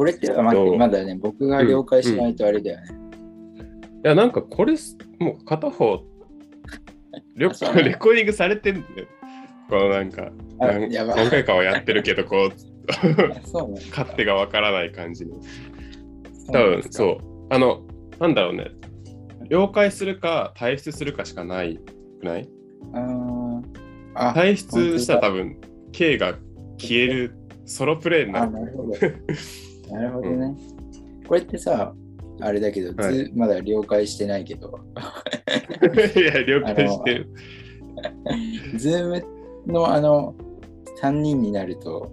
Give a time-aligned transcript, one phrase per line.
[0.00, 2.86] これって、あ待ってまだね、僕が了解しないとあれだよね。
[4.02, 4.72] いや、なんかこれ、
[5.18, 6.02] もう片方、
[7.36, 7.74] レコー
[8.14, 8.86] ディングされてんだよ。
[9.68, 10.88] このなんか、何
[11.28, 12.50] 回かはやってるけど、こう。
[13.90, 15.34] 勝手がわからない感じの。
[16.50, 17.46] 多分そう。
[17.50, 17.82] あの、
[18.18, 18.70] なんだろうね。
[19.50, 21.78] 了解するか退出するかしかない
[22.20, 22.48] くない？
[24.14, 25.58] 退出したら多分
[25.92, 26.38] K が
[26.78, 27.34] 消える
[27.66, 28.52] ソロプレイになあ、る。
[28.52, 28.92] なるほど。
[29.90, 30.54] なるほどね。
[31.26, 31.94] これってさ、
[32.40, 34.78] あれだけど、はいずまだ了解してないけど、
[36.16, 37.28] いや、了解してる。
[38.76, 39.24] ズーム
[39.66, 40.34] のあの、
[41.02, 42.10] 3人になると、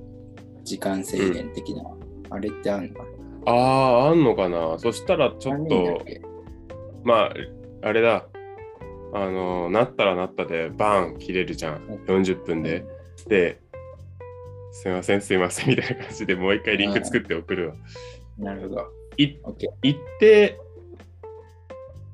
[0.63, 1.83] 時間制限的な、
[2.29, 2.95] あれってあるの？
[2.95, 3.09] かな
[3.45, 4.77] ああ、あんのかな？
[4.79, 6.21] そしたらちょっと、け？
[7.03, 7.33] まあ、
[7.83, 8.27] あれだ。
[9.13, 11.77] あの、なったらなったで、バーン切れるじゃん。
[12.07, 12.85] 40分で。
[13.27, 13.61] で、
[14.71, 17.75] すいません、すいません、みたいな感じでもう一回リンク作って送るわ。
[18.37, 18.85] なるほど。
[19.17, 19.39] い。
[19.83, 20.59] 行って、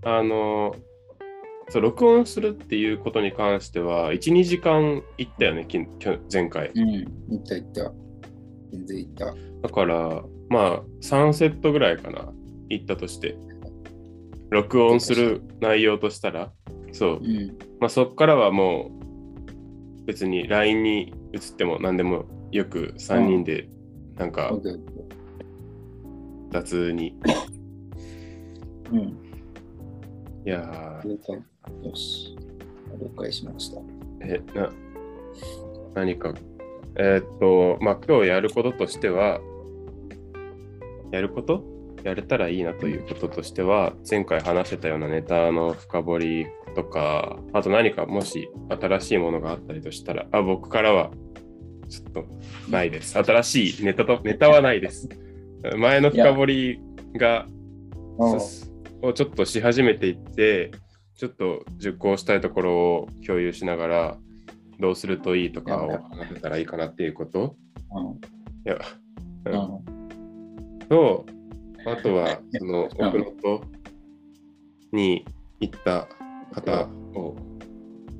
[0.04, 0.76] あの、
[1.70, 5.80] そう、録音するっていうことに関しては、1、2時間行ったよね、き
[6.32, 6.72] 前回。
[6.76, 7.08] うん、いっ
[7.46, 7.92] たいった。
[8.72, 9.34] 全然いった。
[9.62, 12.32] だから、まあ、3セットぐらいかな、
[12.70, 13.38] 行ったとして。
[14.50, 16.52] 録音する内容としたら、
[16.92, 17.28] そうう。
[17.28, 17.58] ん。
[17.80, 18.92] まあ、そこからはも
[20.04, 23.68] う、別に LINE に移っても何でもよく3人で、
[24.16, 24.54] なんか。
[26.52, 27.16] 雑に。
[28.92, 29.00] うん。
[29.00, 29.14] い
[30.46, 31.88] やー。
[31.88, 32.38] よし。
[33.02, 33.82] 了解しました。
[34.22, 34.72] え、な、
[35.96, 36.34] 何か、
[36.96, 39.42] えーっと、まあ、今日やることとしては、
[41.12, 41.64] やること？
[42.04, 51.12] やれたらいいなということとしては、前回話してたようなネタの深掘りとか、あと何かもし新しいものがあったりとしたら、あ、僕からは
[52.02, 52.26] ちょっと
[52.70, 53.18] ないです。
[53.18, 55.10] 新しいネタと、ネタはないです。
[55.78, 56.82] 前の深掘り
[57.16, 57.46] が、
[58.20, 60.72] あをちょっとし始めていって、
[61.16, 64.18] ちょっと熟考したいところを共有しながら、
[64.80, 67.56] どうするといいとかを話せたらいいかなっていうこと。
[67.92, 68.06] うん。
[68.06, 68.20] い
[68.66, 68.80] や、
[70.90, 71.26] と、
[71.86, 73.08] あとは、その、うん。
[73.08, 73.68] 奥能登
[74.92, 75.26] に
[75.60, 76.08] 行った
[76.54, 77.36] 方を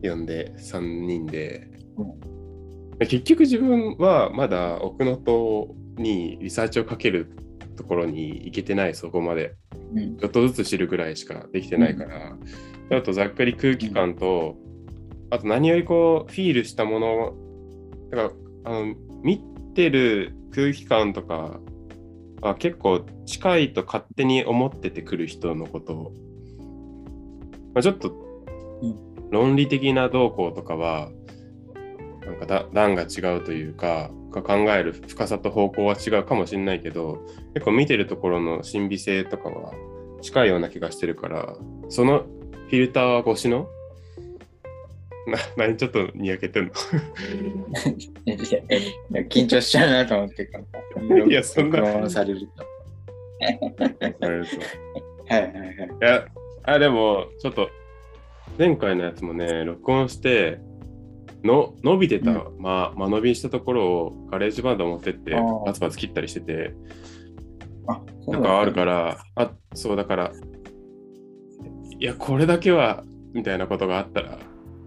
[0.02, 1.70] 呼んで、3人で、
[3.06, 7.36] 結局自分はまだ奥能登にリサーチをかける
[7.76, 9.56] ところに行けてない、そこまで。
[9.94, 10.18] うん。
[10.18, 12.36] ちょっとずつ知るぐらいしかできてないから、
[12.92, 14.56] あとざっくり空気感と、
[15.30, 17.34] あと何よりこう、フィールしたもの、
[18.12, 18.32] だから、
[18.66, 19.40] あの、見
[19.74, 21.60] てる空気感とか、
[22.42, 25.94] あ結構近いと勝手に思っててくる人のこと。
[25.94, 26.12] を、
[27.74, 28.10] まあ、ちょっと
[28.82, 29.14] うん。
[29.32, 31.10] 論理的な動向とかは、
[32.26, 37.20] なんかだ段が違うというか、が考える深さと方向は違うかもしれないけど、
[37.54, 39.74] 結構見てるところの神秘性とかは
[40.22, 41.56] 近いような気がしてるから、
[41.90, 43.68] そのフィルター越しの？
[45.28, 46.72] な、何ちょっとにやけてんの？
[49.30, 50.50] 緊張しちゃうなと思って。
[51.30, 52.10] いやそんな。
[52.10, 52.66] されると
[53.44, 53.60] はい
[55.30, 55.74] はいはい。
[56.02, 56.26] いや、
[56.64, 57.70] あ、でも、ちょっと、
[58.58, 60.60] 前回のやつもね、録音して、
[61.44, 65.32] の伸びてた、うまあ、間延びしたところを GarageBand 持ってって
[65.66, 66.74] バツバツ切ったりしてて、
[67.88, 70.32] あ、そなんかあるから、あ、そうだから、
[72.00, 74.40] いや、これだけは、みたいなことがあったら、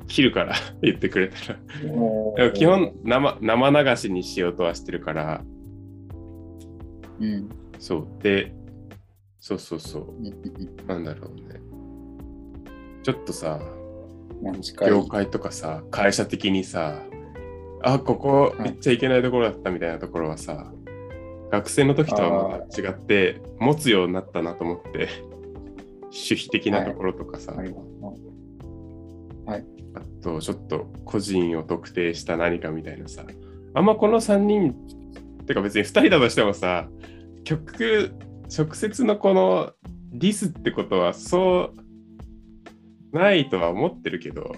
[0.06, 1.58] 切るから 言ってくれたら。
[1.84, 1.92] ら。
[1.92, 5.44] もでも基本生、生流しにしようとはしてるから、
[7.20, 7.48] うん。
[7.78, 8.06] そう。
[8.22, 8.52] で、
[9.38, 10.86] そうそうそう。
[10.86, 11.60] なんだろうね。
[13.02, 13.60] ちょっとさ、
[14.86, 17.02] 業界とかさ、会社的にさ、
[17.82, 20.72] あ、ここめっちゃいけないところだったみたいなところはさ、
[21.50, 25.08] 学生の時とはまた違って、持つようになったなと思って、
[26.04, 27.86] 守秘的なところとかさ、あります
[29.94, 33.24] あとちょっと個人を特定した何かみたいなさ、
[33.74, 34.74] あんまこの3人、
[35.47, 36.88] てか別に2人だとしてもさ、
[37.44, 38.12] 曲、
[38.54, 39.72] 直接のこの
[40.12, 41.85] ディスってことはそう
[43.16, 44.54] ないとは思ってるけど、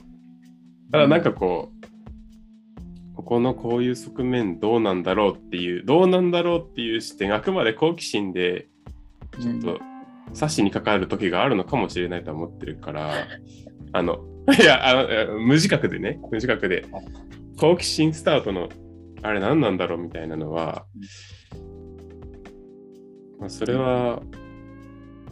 [0.93, 8.69] ただなんかこう、ここのこういう側面どうなんだろうっていう、どうなんだろうっていう視点、あくまで好奇心で
[9.41, 9.81] ちょっと
[10.33, 13.27] 差しにかかる時があるのかもしれないと思ってるから、
[13.93, 14.25] あの、
[14.59, 14.95] いや、あ
[15.27, 16.87] の無自覚でね、無自覚で、
[17.59, 18.69] 好奇心スタートの、
[19.23, 20.87] あれ何なんだろうみたいなのは、
[23.39, 24.23] まあ、それは、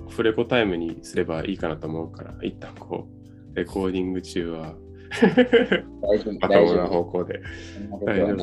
[0.08, 3.15] フレコタイムにすればいいかなと思うから、一旦こう、
[3.56, 4.74] レコーディング中は、
[6.02, 6.88] 大丈夫、まともな大丈夫。
[6.88, 7.40] 方向で。
[7.74, 8.26] そんなことはない。
[8.26, 8.34] そ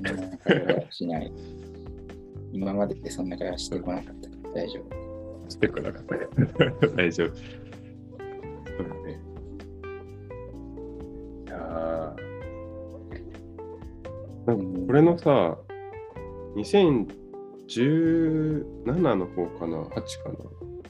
[0.00, 0.16] んなこ
[0.48, 1.30] とはしない。
[2.52, 4.86] 今まででそんな会話してこなかったから大丈夫。
[5.50, 6.26] してこなかったね。
[6.96, 7.34] 大丈夫。
[7.36, 7.44] そう
[8.88, 9.20] だね。
[11.46, 15.58] いやーなんかこれのさ、
[16.56, 20.00] 2017の方かな ?8 か
[20.32, 20.36] な？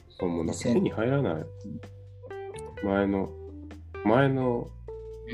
[0.09, 1.45] そうもうなんか手に入らない。
[2.83, 3.29] 前の、
[4.05, 4.69] 前の、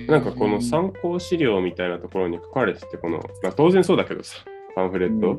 [0.08, 4.38] なんかこの参考資料みたいなところに書かれてて、この、まあ、当然そうだけどさ、
[4.76, 5.38] パンフレット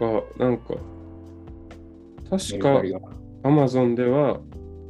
[0.00, 0.74] が、なんか、
[2.30, 2.82] 確か
[3.42, 4.40] Amazon では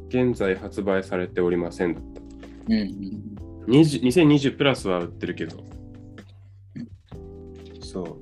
[0.08, 2.20] 現在発売されておりませんだった。
[2.68, 3.38] うんうん
[3.68, 5.62] 20 2020プラスは売ってるけど。
[7.80, 8.18] そ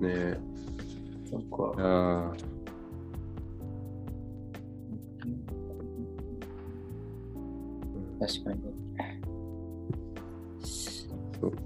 [0.00, 0.06] う。
[0.06, 0.38] ねえ。
[1.28, 1.40] そっ
[1.76, 1.82] か。
[1.82, 2.53] ああ。
[8.26, 8.60] 確かに。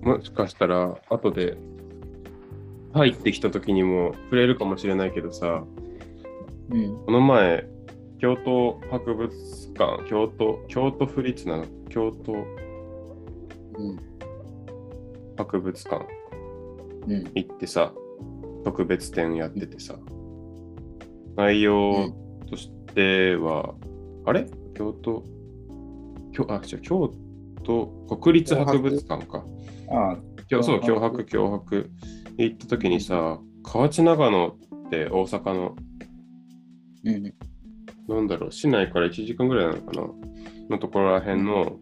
[0.03, 1.57] もしかしたら、後で
[2.95, 5.65] 入ってきた時にも触れるかもしれないけどさ、
[6.71, 7.05] うん。
[7.07, 7.69] この前、
[8.19, 9.29] 京都博物
[9.75, 14.01] 館、京都、京都府立なの、京都うん。
[15.37, 16.07] 博物館
[17.07, 17.25] うん。
[17.35, 17.93] 行ってさ、
[18.65, 19.95] 特別展やっててさ、
[21.37, 22.13] 内容
[22.51, 23.77] としては、
[24.25, 24.49] あれ？
[24.75, 25.23] 京都、
[26.39, 27.13] 京あ、違う、京
[27.65, 27.87] 都
[28.21, 29.45] 国立博物館か。
[29.91, 30.19] ああ、
[30.63, 31.91] そう、脅脅迫、脅迫。
[32.37, 35.77] 行った時にさ、河内長野って大阪の、
[37.05, 37.35] うん。
[38.09, 40.09] なんだろう、市内から1時間ぐらいなのかな？
[40.71, 41.79] のところらへんの、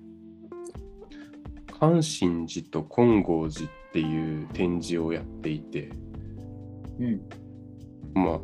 [1.78, 5.90] 関心寺と金剛寺っていう展示をやっていて、
[6.98, 7.20] うん。
[8.14, 8.40] まあ、ま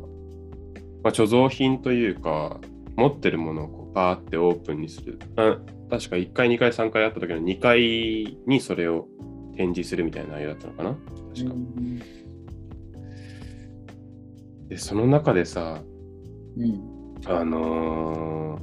[1.05, 2.59] あ、貯蔵品というか、
[2.95, 5.17] 持ってるものをこうバーってオープンにする。
[5.35, 5.57] あ
[5.93, 9.07] 確か1回、2回、3回あった時の2回にそれを
[9.55, 10.97] 展示するみたいな内容だったのかな
[11.35, 11.55] 確か。
[14.69, 15.83] で、その中でさ、
[16.57, 16.81] うん。
[17.27, 18.57] あの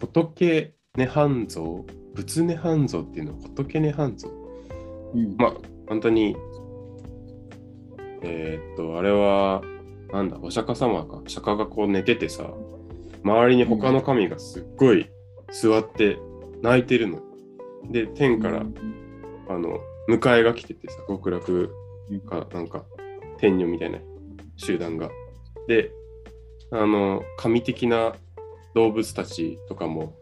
[0.00, 4.30] ー、仏涅槃像、仏涅槃像っていうのは仏涅槃像。
[5.14, 5.36] うん。
[5.36, 5.54] まあ、
[5.86, 6.34] 本当に、
[8.22, 9.60] えーっと、あれは、
[10.14, 11.20] なんだ、お釈迦様か。
[11.26, 12.50] 釈迦がこう寝ててさ、
[13.26, 15.10] 周りに他の神がすっごい
[15.50, 16.18] 座って
[16.62, 17.20] 泣いてるの。
[17.90, 18.62] で、天から、
[19.48, 21.70] あの、迎えが来ててさ、極楽
[22.28, 22.84] か、なんか、
[23.38, 23.98] 天女みたいな
[24.56, 25.10] 集団が。
[25.66, 25.90] で、
[26.70, 28.14] あの、神的な
[28.74, 30.14] 動物たちとかも、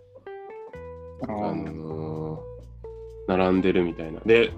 [1.22, 2.54] あのー
[3.26, 4.20] 並んでるみたいな。
[4.20, 4.52] で、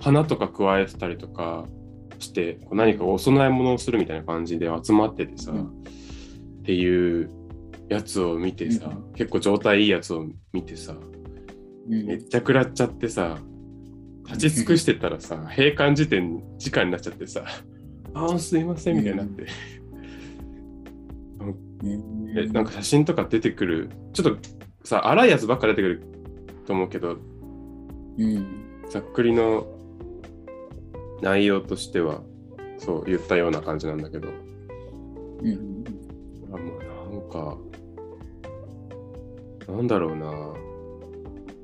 [0.00, 1.66] 花とか加えてたりとか
[2.18, 5.84] して、こう何かお供え物をするみたいな感じで集まっててさ、うん
[6.66, 7.30] っていう
[7.88, 13.38] やつを見てさ、うん結構状態いいやつを見てさ、うんめっちゃ食らっちゃってさ、
[14.26, 17.44] 立ち尽くしてたらさ、閉館時点時間になっちゃってさ、
[18.14, 19.46] ああ、すいませんみたいになって。
[21.82, 24.38] うんえなんか写真とか出てくる、ちょっと
[24.82, 26.02] さ、荒いやつばっか出てくる
[26.66, 27.16] と思うけど、
[28.18, 28.46] うん。
[28.88, 29.66] ざっくりの
[31.22, 32.22] 内容としては、
[32.78, 34.28] そう言ったような感じなんだけど、
[35.42, 35.84] うん。
[36.52, 37.58] あもうなんか、
[39.68, 40.26] なんだろうな、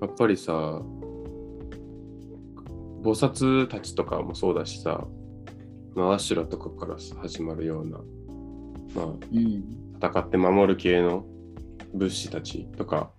[0.00, 0.82] やっぱりさ、
[3.02, 5.06] 菩薩たちとかもそうだしさ、
[5.94, 7.98] まあ、アシュラとかから始まるような、
[8.94, 9.78] まあ、うん。
[10.02, 11.24] 戦って守る系の
[11.94, 13.12] 物資たちとか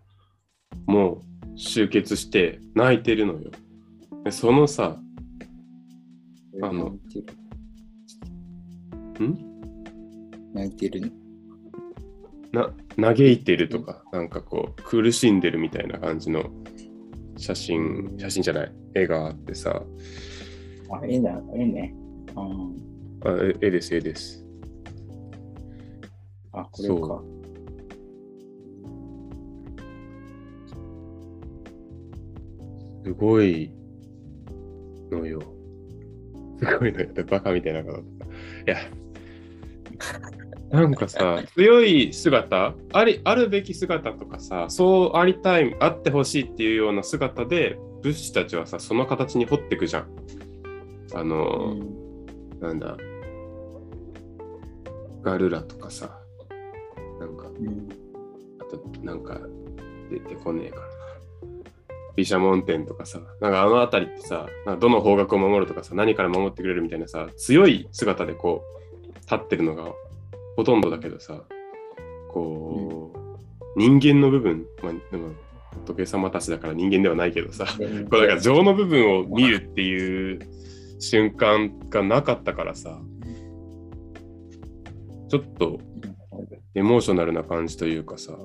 [0.85, 1.21] も
[1.55, 3.51] 集結して泣いてるのよ。
[4.25, 4.97] でそのさ、
[6.61, 7.33] あの泣いて
[9.23, 9.35] ん？
[9.37, 9.45] る。
[10.53, 11.22] 泣いてるの。
[12.53, 16.51] な嘆いてるとか、なんかこう苦しんでるみたいな感じの
[17.35, 19.83] 写真、写真じゃない、絵があってさ、
[20.91, 21.95] あ、絵だ、絵ね。
[22.35, 22.41] あ
[23.25, 23.29] あ
[23.61, 24.45] 絵絵です、絵です。
[26.51, 27.23] あ、あこれそか。
[33.03, 33.71] すごい
[35.11, 35.41] のよ。
[36.59, 37.07] すごいのよ。
[37.27, 37.97] バカみたいな顔。
[37.97, 38.03] い
[38.67, 38.77] や、
[40.73, 50.07] なんかさ、強い姿あり、あるべき姿とかさ、そうありたい、あってほしいっていうような姿で、物資たちはさ、その形に掘っていくじゃん。
[51.13, 52.59] あうの、ん。
[52.59, 52.97] なんだ、
[55.21, 56.19] ガルラとかさ、
[57.19, 57.89] なんか、うん。
[58.59, 59.39] あと、なんか、
[60.09, 60.83] 出てこねえかな。
[62.15, 68.63] 毘沙門天とかさ、なんかあの辺りってさ、なんかどの方角を守るとかさ、何から守ってくれるみたいなさ、強い姿でこ
[69.07, 69.93] う、立ってるのが
[70.55, 71.43] ほとんどだけどさ、
[72.31, 75.29] こう、人間の部分、まあ、でも
[75.85, 80.39] 仏様たちだから人間ではないけどさ、これだから情の部分を見るっていう
[80.99, 83.01] 瞬間がなかったからさ、
[85.29, 85.79] ちょっと
[86.75, 88.37] エモーショナルな感じというかさ。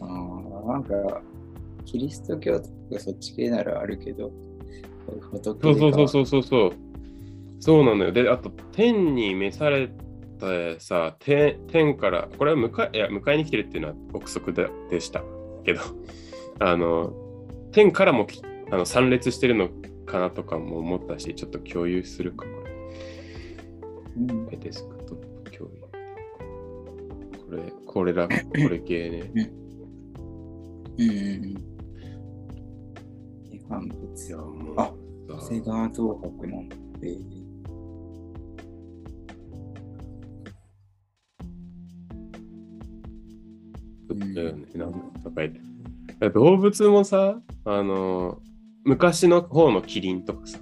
[0.00, 1.22] ああ、なんか、
[1.84, 4.32] キリスト教とかそっち系ならあるけど、
[5.32, 6.72] そうそうそうそうそうそう。
[7.60, 8.12] そうなのよ。
[8.12, 9.88] で、あと、天に召され
[10.38, 15.22] たさ、天天から、これは迎えいや迎えに来てるっていうのは憶測ででした
[15.64, 15.80] けど、
[16.60, 17.12] あの、
[17.72, 18.26] 天からも
[18.70, 19.68] あの参列してるの
[20.04, 22.70] かなとかも思ったし、ちょっと共有するか、これ。
[24.16, 25.80] うん、デスクトップ共有。
[25.80, 29.52] これ、これだ、これ系ね。
[30.98, 31.66] うんうんうん。
[33.68, 34.54] 反物よ。
[34.76, 34.92] あ、
[35.28, 35.96] 長谷川東
[36.38, 36.64] 北の。
[37.02, 37.35] えー
[44.14, 44.66] だよね。
[44.74, 44.98] なんか
[45.36, 45.60] 書いて
[46.30, 48.40] 動物もさ、あの、
[48.84, 50.58] 昔の方のキリンとかさ、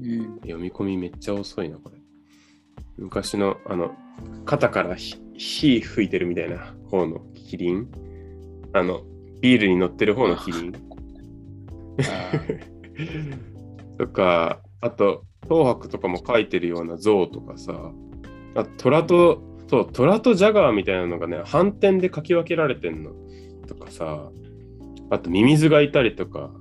[0.00, 1.96] うん、読み込みめっちゃ遅いな、これ。
[2.96, 3.94] 昔の、あの、
[4.44, 7.88] 肩から火吹いてるみたいな方のキリン。
[8.72, 9.02] あの、
[9.40, 10.72] ビールに乗ってる方のキリン。
[13.98, 17.92] とか、あと、東博とかも書いてるような象とかさ、
[18.54, 19.42] あ虎と、
[19.74, 23.10] そう、虎とジャガーみたいなのがね、反転で書き分けられてんの。
[23.66, 24.30] とかさ、
[25.10, 26.52] あとミミズがいたりとか、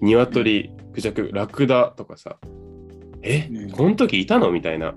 [0.00, 2.38] 鶏、クジャク、ラクダとかさ、
[3.22, 4.52] え、うん、この時いたの？
[4.52, 4.94] みたいな。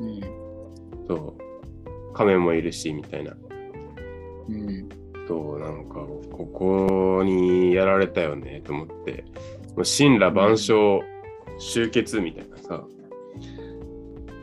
[0.00, 0.20] うん、
[1.06, 3.36] そう、仮面もいるし、みたいな。
[4.48, 4.88] うん、
[5.28, 5.94] そう、なんか、
[6.32, 9.24] ここにやられたよね、と思って、
[9.76, 11.02] もう神羅万象
[11.58, 12.84] 集結みたいなさ。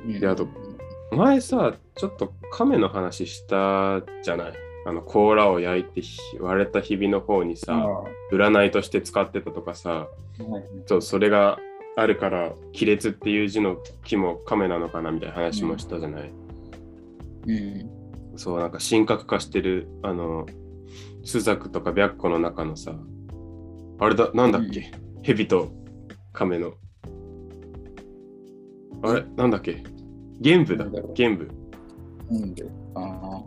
[0.07, 0.47] で、あと、
[1.11, 4.53] 前さ、ちょっと亀の話したじゃない？
[4.87, 6.01] あの甲羅を焼いて
[6.39, 10.07] 割れたひびの方にさ、占いとして使ってたとかさ、は
[10.59, 11.57] い、そうそれが
[11.95, 16.31] あるから亀裂っていう字の木も亀なのかなみたいな話もしたじゃない、
[17.47, 17.89] うん、
[18.35, 20.45] そうなんか神格化してるあの
[21.23, 22.93] 朱雀とか白虎の中のさ
[23.99, 25.71] あれだなんだっけ、うん、蛇と
[26.33, 26.73] 亀の。
[29.01, 29.23] あれ？
[29.35, 29.83] なんだっけ？
[30.41, 30.85] 玄武だ。
[31.13, 31.49] 玄武。
[32.31, 32.71] 玄武。
[32.95, 33.43] あ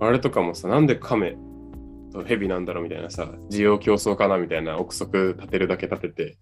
[0.00, 1.36] ああれとかもさなんで亀
[2.12, 6.38] と蛇なんだろうみたいなさ需要競争かなみたいな憶測立てるだけ立てて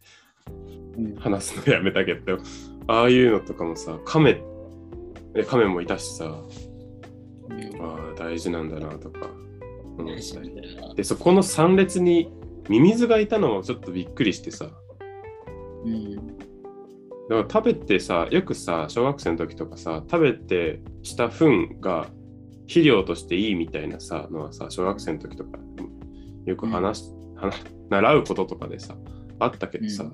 [1.21, 2.39] 話すのやめたけど、
[2.87, 4.43] ああいうのとかもさ、亀、
[5.47, 6.25] 亀もいたしさ、
[7.81, 9.29] ああ、大事なんだなとか
[9.97, 10.53] 思ったり。
[10.97, 12.33] で、そこの参列に
[12.69, 14.71] ミミズがいたのもちょっとびっくりしてさ。
[15.85, 16.39] うん。
[17.29, 22.07] だから食べてさ、よくさ、小学生の時とかさ、食べてした糞が
[22.63, 25.59] 肥料としていいみたいなさ、のはさ、小学生の時とか
[26.47, 27.51] よく話、うん、
[27.91, 28.97] 習うこととかでさ、
[29.39, 30.11] あったけどさ、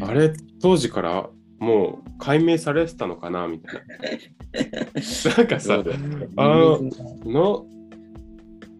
[0.00, 1.28] あれ、当時から
[1.58, 3.80] もう解明されてたのかなみたいな。
[5.36, 5.82] なんかさ、
[6.36, 6.80] あの、
[7.24, 7.66] の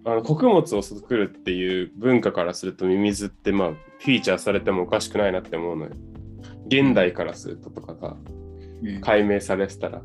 [0.05, 5.93] あの穀物を作るっていう文化からするとミミズってまあフィーチャーされてもおかしくないなって思うのよ。
[6.81, 8.17] 現代からするととかが
[9.03, 10.03] 解明されてたら。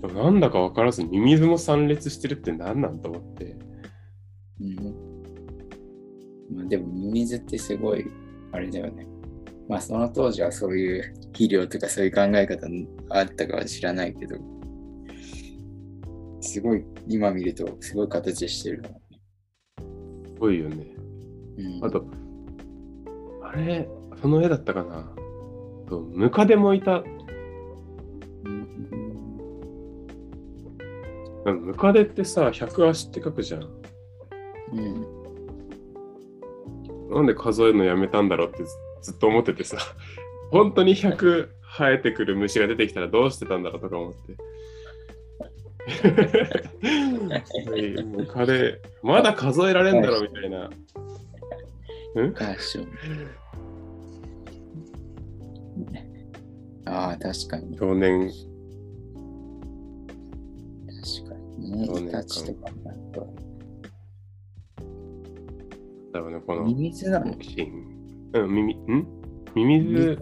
[0.00, 3.56] でもなんだか分からずミミズも参列してるって何なんと思って。
[4.60, 4.74] うん
[6.56, 8.04] まあ、でもミミズってすごい
[8.52, 9.06] あれだよね。
[9.68, 12.66] まあその当時はそういう肥料とかそういう考え方
[13.08, 14.36] あったかは知らないけど、
[16.40, 18.82] すごい今見るとすごい形してる
[19.76, 20.86] すごいよね。
[21.56, 22.04] うん、あと、
[23.42, 23.88] あれ、
[24.20, 25.13] その絵だったかな。
[25.94, 27.04] とムカデもいた。
[31.46, 33.68] うん、ムカデってさ、100足って書くじゃん。
[34.72, 35.06] うん。
[37.10, 38.64] なんで数えるのやめたんだろうって
[39.02, 39.76] ずっと思っててさ、
[40.50, 41.48] 本当に100
[41.78, 44.36] 生えてくる虫が出てきたらどうしてたんだろうとか思って。
[48.04, 50.70] もう彼、まだ数えられんだろうみたいな。
[52.14, 52.32] うん？
[56.86, 57.76] ああ、確かに。
[57.76, 58.30] 少年。
[60.86, 61.88] 確かにね。
[61.88, 63.20] 日立とかもなんか。
[66.12, 66.64] だろうね、この。
[66.64, 67.34] ミミズなの？
[68.34, 69.06] うん、ミミ、ん？
[69.54, 70.18] ミミズ、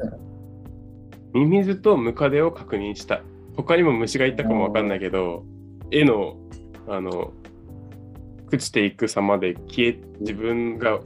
[1.32, 3.22] ミミズとムカデを確認した。
[3.56, 5.44] 他にも虫がいたかもわかんないけど、
[5.90, 6.36] 絵の、
[6.88, 7.32] あの、
[8.50, 11.00] 朽ちていく様で消え、自分が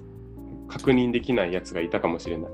[0.69, 2.50] 確認できないやつがいたかもしれない。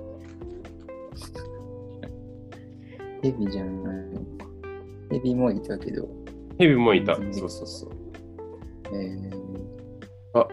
[3.22, 4.04] ヘビじゃない。
[5.10, 6.08] ヘビもいたけど。
[6.58, 7.16] ヘビもいた。
[7.16, 7.90] そうそうそう。
[8.92, 10.48] えー、あ、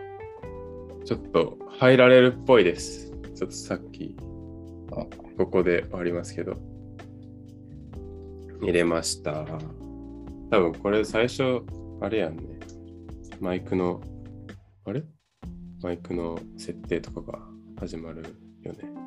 [1.04, 3.12] ちょっと入られるっぽいです。
[3.36, 4.16] ちょっとさっき、
[4.92, 5.06] あ
[5.38, 6.58] ここで終わりますけど。
[8.62, 9.46] 入れました。
[10.52, 11.62] 多分これ最初、
[12.02, 12.44] あれやんね。
[13.40, 14.02] マイクの、
[14.86, 15.04] あれ？
[15.82, 17.40] マイクの設定とかが
[17.80, 18.24] 始まる
[18.64, 18.99] よね。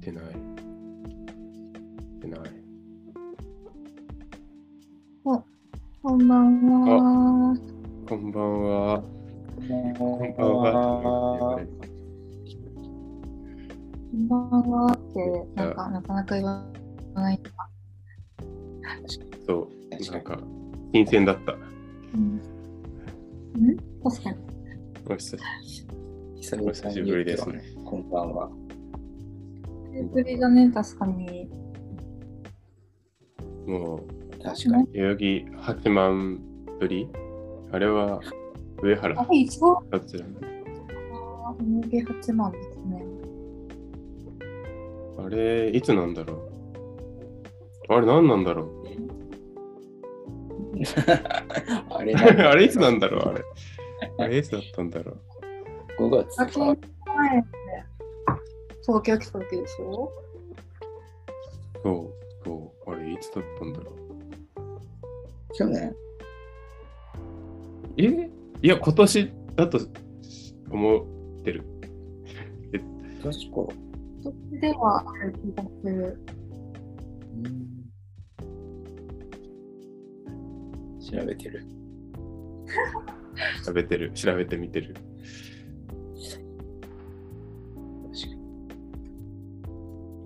[0.00, 0.24] 来てない。
[0.24, 2.40] 来てない。
[6.02, 7.54] こんばんは。
[8.08, 9.02] こんばんは。
[9.02, 9.04] こ
[9.58, 11.60] こんばんは。
[14.10, 16.64] こんばんはって、なんか、なかなか言わ
[17.14, 17.40] ない。
[19.46, 19.68] そう、
[20.12, 20.40] なんか、
[20.94, 21.52] 新鮮だった。
[22.14, 22.36] うん。
[22.36, 23.76] ん？
[24.02, 24.36] 確かに。
[25.10, 25.86] お久し
[26.40, 28.59] 久々にお久しぶりですねこんばんは。
[30.04, 31.48] ぶりだね、確かに。
[33.66, 34.86] もう、確かに。
[34.92, 36.40] 代々木8万
[36.78, 37.08] ぶり？
[37.72, 38.20] あれは、
[38.82, 43.04] 上原あれ、一応、どちら入毛8万ですね。
[45.18, 46.34] あれ、いつなんだろ
[47.88, 47.92] う？
[47.94, 48.70] あれ、何なんだろう？
[51.90, 53.20] あれ あれ、いつなんだろう？
[53.28, 53.44] あれ。
[54.18, 55.18] あれ、いつだったんだろ
[55.98, 56.89] う ?5 月
[58.82, 60.12] 東京来た時でしょ？
[61.82, 63.94] そう、そう、あれ、いつだったんだろう
[65.54, 65.94] 去年
[67.96, 68.30] え？
[68.62, 69.78] いや、今年だと
[70.70, 70.98] 思
[71.40, 71.64] ってる。
[73.22, 73.38] 確か。
[74.22, 76.18] それではある気がする。
[81.00, 81.64] 調べてる。
[83.64, 84.94] 調べてる、調べてみてる。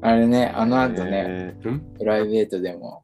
[0.04, 1.80] あれね、あの後ね、えーん？
[1.98, 3.02] プライベートでも、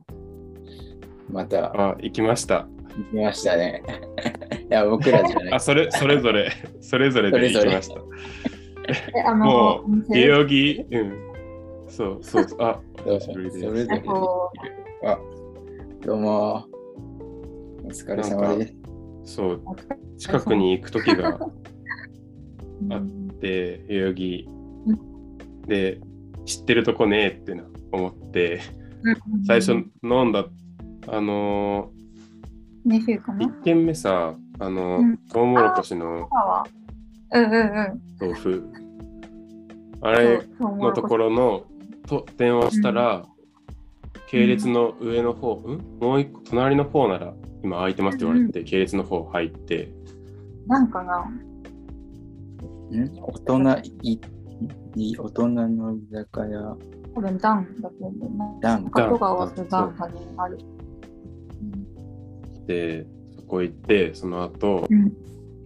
[1.30, 2.68] またあ、行きました。
[2.94, 3.82] 行きましたね。
[4.70, 5.60] いや、僕らじゃないあ、。
[5.60, 6.50] それ、それぞれ、
[6.82, 8.00] それぞれで行きました。
[9.18, 11.12] え、あの、もう、代々木、うん。
[11.88, 12.58] そうそうそう。
[12.60, 13.60] あ、そう久しぶりです。
[13.60, 14.02] それぞれ
[15.08, 15.18] あ、
[16.04, 16.64] どうも。
[17.82, 18.74] お疲れ様です。
[19.24, 19.60] そう、
[20.18, 24.48] 近くに行く時があうんで、代々木
[25.66, 25.98] で、
[26.50, 28.60] 知ってるとこねえってな思って、
[29.46, 30.46] 最初飲んだ、
[31.06, 31.92] あの
[32.84, 36.28] ネフューかー、な1軒目さ、あのうん、トウモロコシの
[37.32, 38.00] うんうんうん。
[38.20, 38.72] 豆腐、
[40.00, 41.64] あれのところの
[42.06, 43.24] と電話したら、
[44.28, 45.98] 系列の上の方、ん？
[46.00, 47.32] もう一個、隣の方なら
[47.62, 49.92] 今空いてますって言われて、系列の方入って、
[50.66, 51.30] なんかな、ん
[52.90, 53.90] 大人
[54.96, 56.76] い、い大人の居酒屋、
[57.14, 58.58] 多分ダンだと思うな。
[58.60, 60.58] ダン中戸川とダンがね、ある。
[62.66, 65.12] で、そこ行って、その後、うん。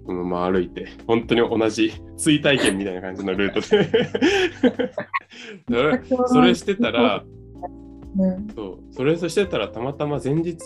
[0.07, 3.77] そのまま歩いて、本当に同じ追体験みたいな感じのルートでそ
[5.75, 6.03] れ。
[6.29, 7.25] それしてたら、
[8.19, 8.49] うん。
[8.55, 10.57] そう、それしてたらたまたま前日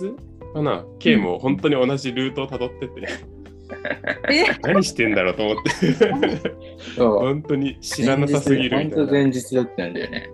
[0.52, 3.37] かな、K も本当に同じルートをたどってて、え
[4.62, 6.54] 何してんだろうと思って。
[6.96, 9.12] 本当に知らなさすぎるみ本当たいな。
[9.12, 10.30] 前日だったんだよね。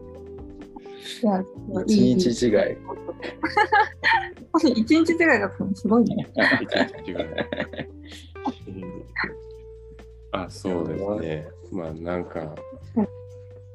[1.87, 2.77] 一日違い。
[4.77, 6.27] 一日違いだったのすごいね。
[6.62, 6.70] 一
[7.05, 7.47] 日違う
[10.33, 11.49] あ、そうですね。
[11.73, 12.55] まあなんか
[12.97, 13.09] うん、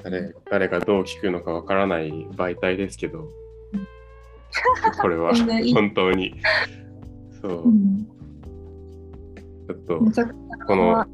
[0.03, 3.29] 誰誰がどう聞くのかわからない媒体ですけど、
[5.01, 5.33] これは
[5.73, 6.35] 本当に、
[7.41, 8.07] そうう、ん。
[9.69, 9.99] ちょっと
[10.65, 11.07] このゃ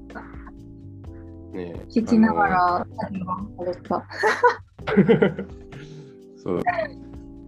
[1.52, 2.88] ね、聞きながら。
[6.38, 6.62] そう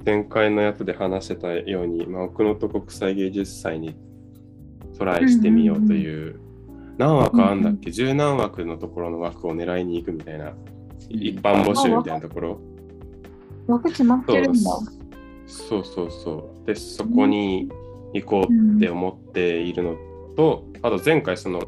[0.03, 3.95] 前回のやつで話してたように、まあ、奥能登国際芸術祭に
[4.97, 6.39] トライしてみようという、
[6.97, 10.53] 何枠あんだっけ、十何枠のところの枠を狙いに行くみたいな、
[11.09, 12.59] 一般募集みたいなところ。
[13.67, 14.59] 枠決まってるんだ。
[15.45, 16.65] そうそうそう。
[16.65, 17.69] で、そこに
[18.13, 19.95] 行こうって思っているの
[20.37, 21.59] と、あと前回その、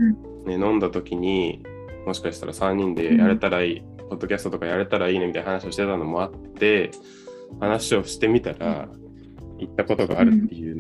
[0.46, 1.64] ね、飲んだ時に
[2.06, 6.92] もしかしたら3人でやれたらいい、ポッドキャストとかやれたらいいねみたいな話をしてたのもあって、
[7.60, 8.88] 話をしてみたら、
[9.58, 10.78] 行ったことがあるっていう、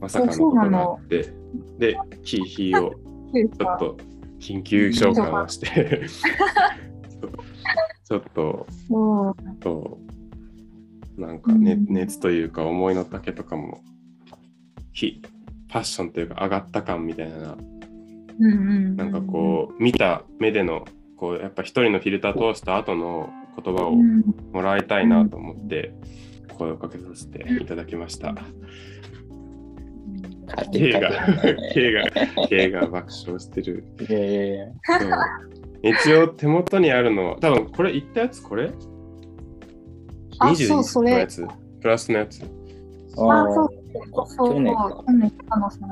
[0.00, 1.32] まさかのことがあって、
[1.78, 3.96] で、ヒーヒーをちょっと
[4.40, 6.02] 緊急召喚をして、
[8.04, 9.98] ちょっと、もう、そ
[11.18, 11.86] うなんか、ねうん。
[11.94, 13.80] 熱というか思いの丈とかも
[14.92, 15.22] ひ
[15.74, 17.56] パッションというか上がった感みたいな
[18.38, 18.96] うんうん。
[18.96, 20.84] なんかこう見た目での
[21.16, 23.28] こうやっぱ一人のフィルター通した後の
[23.60, 25.92] 言葉をうん、もらいたいなと思って
[26.56, 28.36] 声をかけさせていただきました。
[30.46, 32.02] 勝 K が勝、K が、
[32.48, 33.84] K が爆笑してる。
[34.08, 34.66] いやいやいや
[35.00, 35.10] そう
[35.82, 38.70] 一応手元にあるのは、多分これ言ったやつこれ？
[40.38, 41.44] あ ?20 そうそれのやつ
[41.80, 42.42] プラスのやつ。
[42.42, 42.46] あ、
[43.16, 44.54] そうそうそう。
[44.54, 45.86] 去年か去年来たの、それ。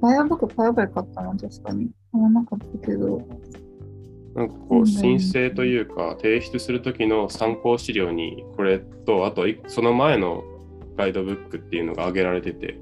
[0.00, 1.90] 前は僕、パイバイ買ったの、確かに。
[2.12, 3.22] 買わなかったけど。
[4.34, 10.42] なんかこう申請というか提出する時の参考資料にこれとあとその前の
[10.96, 12.78] ガイドブックっていうのが挙げられてて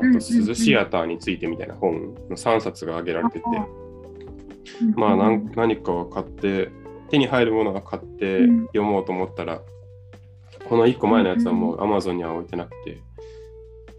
[0.00, 3.44] あと鈴シアターについてみたいな本の3冊が挙げられてて
[4.96, 5.16] まあ
[5.56, 6.70] 何かを買って
[7.10, 9.62] 手に入るものが買って読もうと思ったら
[10.68, 13.00] この1個前のやつはもう Amazon には置いてなくて。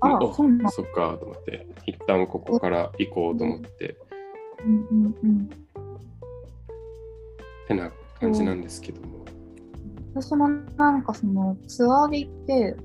[0.02, 0.69] あおそうなんだ。
[0.69, 1.67] そっかと思って。
[1.86, 3.98] 一旦ここから行こうと思って。
[4.65, 5.50] うんうんうん。
[7.67, 9.26] てな感じなんですけども。
[10.15, 12.76] 私もなんかそのツアーで行って、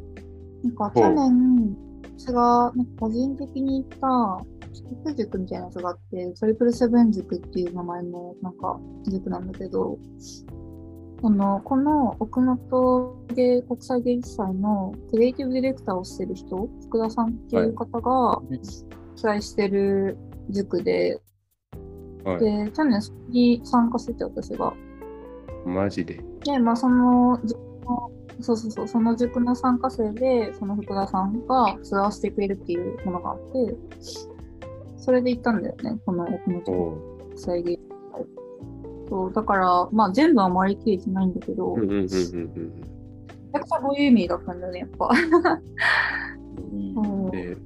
[0.62, 1.76] なんか去年、
[2.18, 8.78] 私が個人的に行った、宿塾みたいなやつがあって、トリプルセブン塾っていう名前のなんか
[9.10, 9.98] 塾なんだけど、
[11.24, 18.58] このこの奥能登芸国際芸術祭のクリエイティブディレクターをしてる人、福田さんっていう方がい
[19.16, 20.18] 主催してる
[20.50, 21.22] 塾で、
[22.26, 24.74] はいで、去年そこに参加してて私が。
[25.64, 26.22] マジで？
[26.44, 28.10] で、まあ、その塾の、
[28.42, 33.74] そうそうそう、その塾の参加生で、その福田さんがツアーしてくれるっていうものがあって、
[34.98, 37.94] それで行ったんだよね、この奥のおう国際芸術祭。
[39.08, 42.72] そう、だから、まあ、全部は回りきれてないんだけど、めうんうんうんうんうん。
[43.52, 45.10] ちゃくちゃボリューミーだったんだよね、やっぱ。
[47.30, 47.56] で、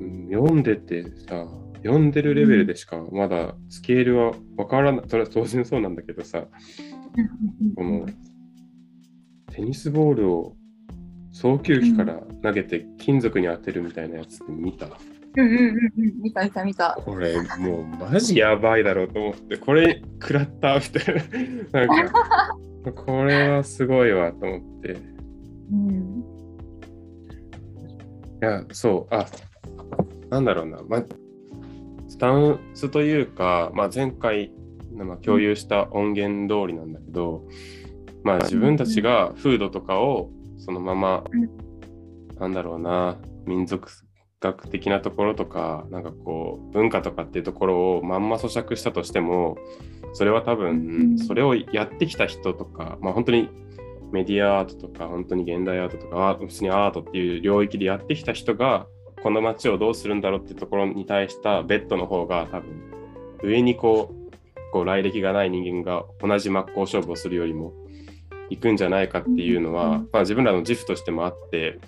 [0.00, 0.28] うん。
[0.30, 1.46] 読んでてさ、
[1.82, 6.46] 読んでるレベルでしかまだスケールはわからない、それは当然そうなんだけどさ、
[7.76, 8.06] この
[9.52, 10.56] テニスボールを
[11.32, 14.88] 送球機から投げて金属に当てるみたいなやつって見た、
[15.36, 16.98] うんうんうんうん、見た見た見た。
[17.04, 21.14] これもうマジやばいだろうと思って、これ食らったみたい
[21.72, 21.86] な。
[21.86, 24.96] なんか、これはすごいわと思って。
[25.72, 26.24] うん。
[28.42, 29.26] いや、そう、あ、
[30.30, 31.04] なんだろうな、まあ、
[32.08, 34.52] スタンスというか、まあ、前回、
[34.92, 37.46] まあ、共有した音源通りなんだけど、
[38.24, 41.70] まあ、自分たちが風土とかをそのまま、うん
[42.40, 43.90] なんだろうな、民族
[44.40, 49.58] 学的なところとか、なんかこう、文化とかっていうところをまんま咀嚼したとしても、
[50.14, 51.18] それは多う分、ん。
[51.18, 53.50] それをやってきた人とか、まあ、本当に
[54.12, 58.86] メディアアートとか、本当に現代アートとか、あ普通にアートっていう領域でやってきた人が、
[59.22, 62.92] この街をどうするんだろうっていうところに対したベッドの方が多分、
[63.42, 64.30] 上にこう、
[64.72, 67.72] こう来歴がない人間が同じ真っ向勝負をするよりも
[68.48, 70.08] 行くんじゃないかっていうのは、うん。
[70.12, 71.78] まあ、自分らの自負としてもあって、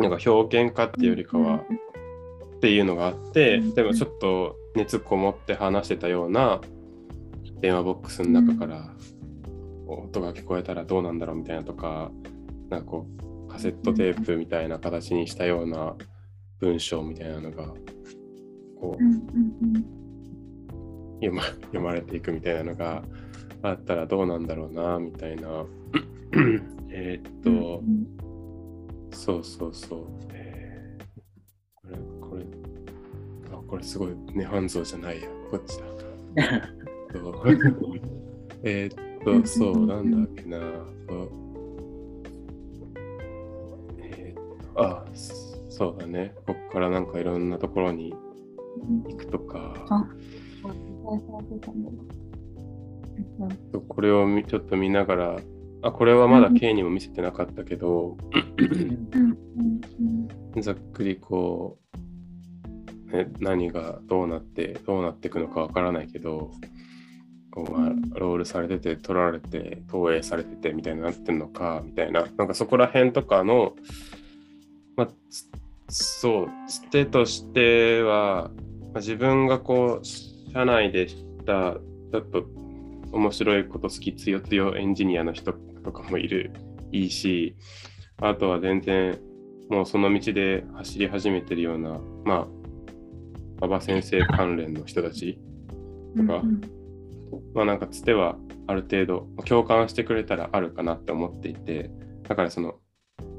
[0.00, 1.64] なんか表現家っていうよりかは、
[2.56, 6.60] っていうのがあって、うんでもちょっと熱こもって話してたような
[7.60, 8.94] 電話ボックスの中から
[9.86, 12.10] 音が聞こえたらどうなんだろうみたいなとか、
[12.70, 13.06] なんかこ
[13.46, 15.94] うカセットテープみたいな形にしたような
[16.60, 17.66] 文章みたいなのが
[18.80, 20.00] こううんうん
[21.16, 23.02] 読ま読まれていくみたいなのが
[23.62, 25.66] あったらどうなんだろうなみたいな。
[26.92, 27.82] えーっうんと、
[29.12, 30.00] そうそうそう。
[30.32, 32.46] えーこれ、こ
[33.50, 35.28] れ、あ、これすごい、涅槃像じゃないや。
[35.50, 35.84] こっちだ。
[38.62, 40.58] えーっと、そう、なんだっけな。
[44.02, 46.34] えーっと、あ、そそうだね。
[46.46, 48.12] こっからなんかいろんなところに
[48.82, 50.04] うん行くとか、あ
[53.40, 55.36] うんこれをみちょっと見ながら、
[55.82, 58.16] あ、これはまだ K にも見せてなかったけど、
[60.60, 61.78] ざっくりこ
[63.10, 66.52] う、ね、何がどうなってどうなっていくのかわからないけど
[67.50, 72.26] こう、まあ、ロールされてて取られて投影されててみたいになってんのかみたいな。
[72.36, 73.74] なんかそこら辺とかの、
[74.96, 75.08] まあ、
[75.88, 78.50] つそうつてとしては、
[78.92, 80.06] まあ、自分がこう
[80.52, 82.44] 社内でしたちょっと
[83.12, 85.52] 面白いこと好きつよつよエンジニアの人
[85.90, 86.52] とかもいる
[86.92, 87.56] いいし
[88.18, 89.18] あとは全然
[89.68, 92.46] もうその道で走り始めてるような、まあ、
[93.58, 95.38] 馬場先生関連の人たち
[96.16, 96.80] とか、うん
[97.54, 101.90] まあなんかつてはある程度共感してくれたらあるかなって思っていて、
[102.28, 102.74] だからその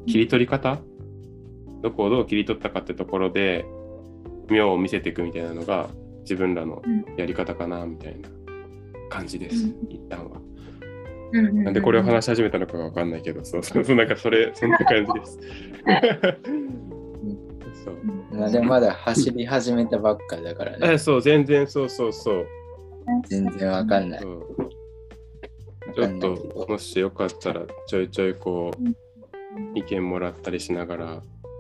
[0.08, 0.80] 切り取り方、
[1.82, 3.66] どこをどう切り取ったかってところで、
[4.50, 5.90] 妙を見せていくみたいなのが
[6.22, 6.82] 自分らの
[7.18, 8.30] やり方かなみたいな
[9.10, 9.88] 感じです、うん。
[9.90, 10.40] 一旦は。
[11.32, 15.40] なんでこれを話し始めたのかわかんないけど、そうそうそう、なんかそれ、そんな感じです。
[17.84, 17.96] そう
[18.32, 20.94] まあでもまだ走り始めたばっかだからね。
[20.94, 22.48] えそう、全然そうそうそう。
[23.28, 24.20] 全然わかんない。
[24.20, 24.46] そうわ
[25.96, 28.82] ちょっと、もしよかったら、ちょいちょいこう、
[29.78, 31.06] 意見もらったりしながら、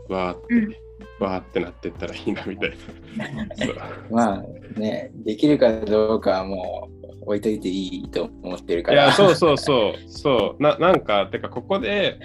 [0.10, 0.91] わーって、うん
[1.24, 2.74] わーってなってったらいいなみたい
[3.18, 3.88] な。
[4.10, 9.06] まあね、できるかどうかはもう置いといていいと思ってるから。
[9.06, 12.20] いや、そうそうそう、そう、ななんか、てか、ここで、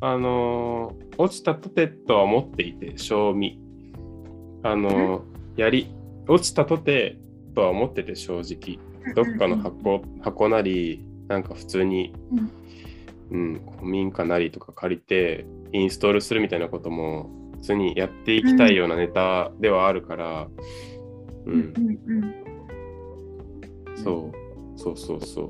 [0.00, 3.58] あのー落ちたとてとは思っていて、賞味。
[4.62, 5.22] あのー
[5.56, 5.94] やり、
[6.26, 7.18] 落ちたとて
[7.54, 8.78] とは思ってて、正直。
[9.14, 12.14] どっかの箱箱なり、なんか普通に、
[13.30, 17.30] うん、古民家なりとか借りて、インストールするみたいなことも、
[17.60, 20.48] 普通にやっていきたいようなネタではあるから、
[21.46, 21.74] う、うんん
[22.06, 22.34] うん。
[23.96, 25.48] そう、そうそうそう。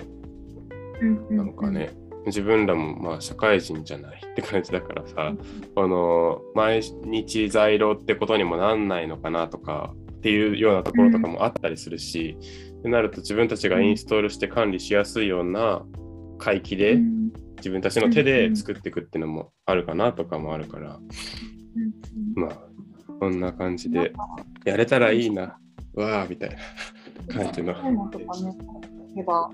[1.01, 1.91] うんうんなんかね、
[2.27, 5.33] 自分らもまあ社会人じゃないって感じだからさ、
[5.75, 12.37] この毎日在労ってことにもなんないのかなとかっていうようなところとかもあったりするし、
[12.81, 15.83] ってなると自分たちがインストールして管理しやすいような
[16.39, 17.21] 回帰でうん。
[17.61, 21.60] 自分たちの手で作っていくっていうのもあるかなとかもあるから、うん
[22.35, 22.59] まあ
[23.19, 24.13] こんな感じで
[24.65, 25.59] やれたらいいな、
[25.95, 26.57] わーみたい
[27.29, 27.73] な感じの。
[27.73, 28.57] いうのとかね、
[29.15, 29.51] 例えば、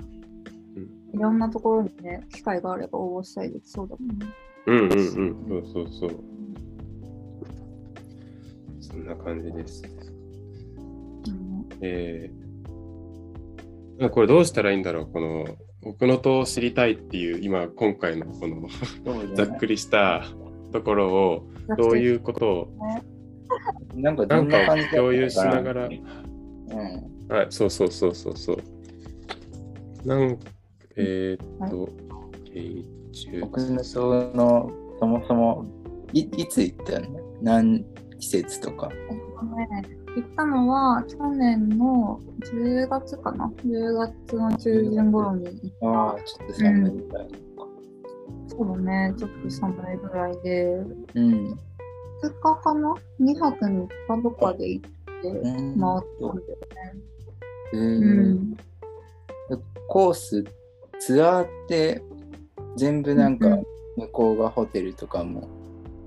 [1.15, 4.27] いろんなところにね、機会があれば応募したりできそうだもんね。
[4.67, 4.97] うんうんうん、
[5.49, 6.11] そうそうそう。
[8.81, 9.83] そんな感じです。
[11.29, 15.07] うんえー、これどうしたらいいんだろう？
[15.13, 15.45] この
[15.83, 18.69] 僕のと知りたいっていう今今回のこの
[19.35, 20.25] ざっくりした
[20.73, 22.69] ところをどういうことを
[23.95, 27.27] なんかどなんか共有しながら、うん。
[27.29, 28.59] はい、そうそうそうそうそう。
[30.07, 30.39] なん
[30.97, 31.89] えー、っと、
[32.55, 35.67] えー、僕のその、そもそも、
[36.13, 37.21] いいつ行ったの？
[37.43, 37.85] 何
[38.19, 38.91] 季節とか。
[40.17, 45.89] 行ったのは去年の10月かな ?10 月の中旬頃に行った。
[45.89, 47.46] ああ、ちょっと寒いみたいな。
[48.57, 50.65] そうだね、ちょっと寒いぐらいで、
[51.15, 51.59] うん。
[52.23, 56.43] 2日かな ?2 泊3日とかで行って回ったんだよね。
[57.73, 57.79] う。
[57.79, 58.57] うんん。
[59.89, 60.45] コース、
[60.99, 62.03] ツアーって
[62.77, 63.63] 全部なんかうん
[63.97, 65.49] 向こうがホテルとかも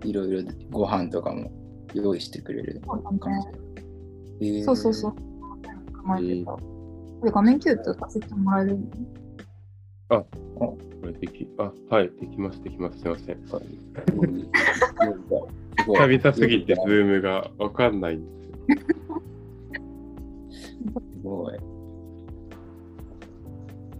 [0.03, 1.51] いろいろご飯とかも
[1.93, 3.51] 用意してくれるそうだ感ね。
[4.39, 4.63] じ。
[4.63, 5.11] そうそうそう。
[5.11, 5.17] 考
[6.19, 6.51] えてた。
[6.51, 6.61] こ
[7.23, 8.77] れ画面共有とかせてもらえる
[10.09, 10.25] こ
[11.03, 13.37] れでき、あ、はい、できます、できます、すいません。
[13.45, 19.21] 久々すぎて、ズームがわかんないんですよ。
[20.99, 21.53] すごい。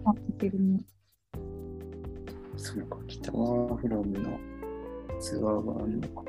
[0.04, 0.80] あ、いけるね。
[2.56, 4.38] そうか、北ワーフラムの
[5.20, 6.24] ツアーがあるのか。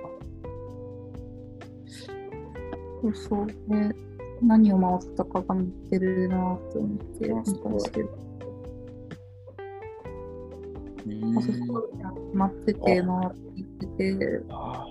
[3.02, 3.48] そうそう。
[3.48, 3.54] で、
[4.44, 8.10] 何を回ったかが載ってるなと思って、見たりしてる。
[8.26, 8.31] うん
[11.38, 13.82] あそこが待っててなって言って。
[14.16, 14.86] て、あ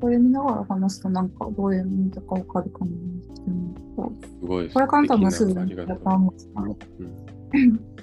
[0.00, 2.90] これ見ながら話すとなんかどういうのだかわかるかなっ
[3.34, 4.28] て思った。
[4.28, 4.70] すごい。
[4.70, 7.98] これから多分すぐ素にやったんですうん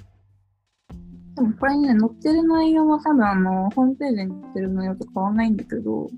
[1.36, 6.10] でもこれね、載ってる内容は多分あの、ホームページに載ってる内容と変わんないんだけど、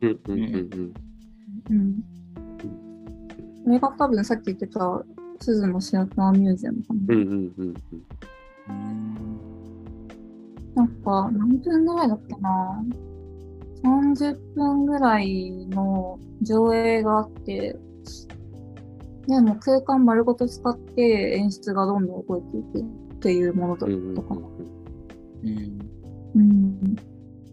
[0.00, 0.20] うん。
[0.28, 0.36] うん。
[0.36, 0.92] うん。
[1.68, 2.02] うん。
[3.64, 5.04] これが多分さっき言ってた、
[5.40, 7.00] 鈴のシアターミュージアムかな。
[7.08, 7.20] うん。
[7.20, 7.28] うん。
[7.28, 7.54] うん。
[7.58, 7.74] うん。
[8.68, 9.51] うん
[10.74, 12.84] なんか、何分ぐらいだったな
[13.82, 17.76] ?30 分ぐらいの上映があって、
[19.28, 24.40] でも空間丸ごと使って演出がどんどん動いていくっていうものだったかな。
[26.34, 26.96] うん。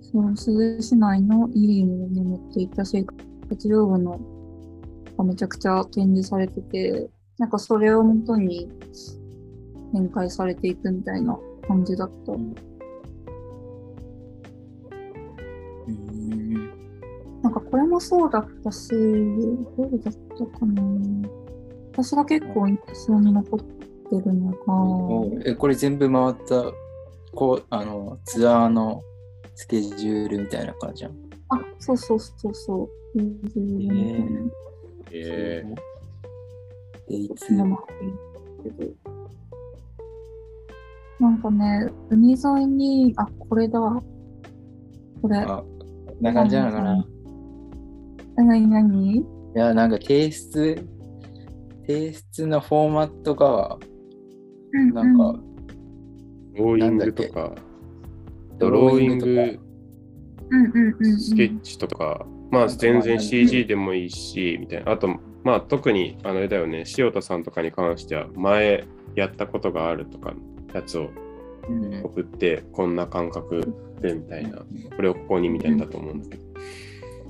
[0.01, 4.19] そう、珠洲市内のイリーに眠っていた生活用具の
[5.17, 8.69] がめちゃくちゃ展示されてて、なんかそれを元に
[9.93, 12.68] 展開されていくみたいな感じだった。
[17.41, 20.13] なんかこれもそうだったし、どうだっ
[20.51, 20.83] たかな。
[21.93, 23.65] 私が結構印象に残って
[24.11, 26.71] るのが、え、これ全部回った、
[27.33, 29.01] こう、あの、ツアーの
[29.55, 31.11] スケジュールみたいな感じじゃん。
[31.49, 33.19] あ、そうそうそうそう。
[33.19, 34.51] うん
[35.11, 35.63] え
[37.07, 37.79] で、いつ、今も
[41.19, 43.79] なんかね、海沿いに、あ、これだ。
[45.21, 45.37] これ。
[45.39, 47.05] あ、こんな感じなのかな。
[48.39, 49.17] え、なになに？
[49.17, 49.23] い
[49.55, 50.75] や、なんか提出、
[51.87, 53.77] 提出のフォーマットが、
[54.93, 57.55] なんか、ー、ローイングとか、
[58.57, 59.59] ドローイング、
[60.51, 61.19] うんうんうん、うん。
[61.19, 64.91] スケッチとか、まあ全然 CG でもいいし、みたいな。
[64.93, 65.09] あと、
[65.43, 70.37] まあ特にあれだよね、塩田さんとかに関しては、前やったことがあるとかの
[70.73, 71.09] やつを
[71.67, 72.01] うん。
[72.03, 74.59] 送って、こんな感覚でみたいな、
[74.95, 76.43] これをここにみたいなんだと思うんだけど、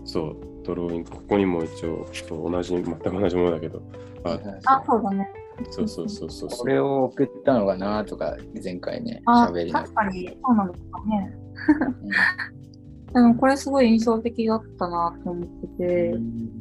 [0.09, 3.81] そう、ドローイング、ここにも一応、同じ、全く同じものだけど、
[4.23, 5.29] ああ、そうだね。
[5.69, 6.59] そうそうそうそうそう。
[6.61, 11.37] これを送ったのかなとか、前回ね、あ、喋りなが確かにそうなのかね。
[13.13, 13.13] ら。
[13.21, 16.59] でもこれすごい印象的だったなと思ってて、うん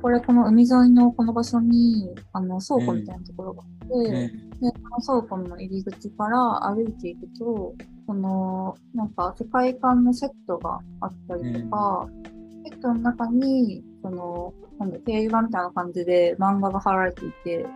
[0.00, 7.74] これこの海沿いのこの場所にあの倉庫みたいなところがあって、うんでこの倉庫の入り口から歩いていくと、
[8.06, 12.30] このなんか世界観のセットがあったりとか、セ
[12.70, 17.66] ットの中にそのなんだ掲示板みたいな感じで漫画が貼られていて、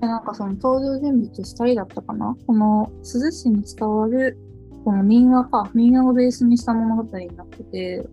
[0.00, 2.36] でなんかその登場人物2人だったかな？
[2.46, 4.38] この珠洲市に伝わる
[4.84, 8.08] この民話か、民話をベースにした物語になってて。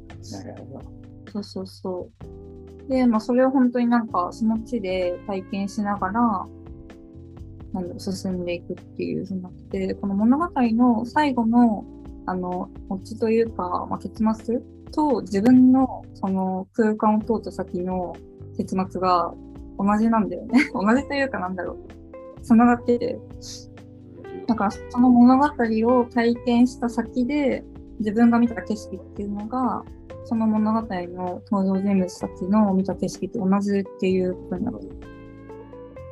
[1.32, 2.10] そうそうそ
[2.88, 2.90] う。
[2.90, 6.48] で、まあ、それを本当になんか、その地で体験しながら、
[7.74, 11.86] なんだ進んでいくっていうふうになって、この物語の最後の、
[12.26, 14.60] あの、オチというか、まあ、結末
[14.92, 18.16] と自分のその空間を通った先の
[18.58, 19.34] 結末が
[19.78, 20.70] 同じなんだよね。
[20.74, 22.42] 同じというかなんだろう。
[22.42, 23.20] 繋がってて。
[24.48, 27.66] だからその物語を体験した先で
[28.00, 29.84] 自分が見た景色っていうのが
[30.24, 34.80] その物語の登場人物たちの見た景色と同じっていうことになる。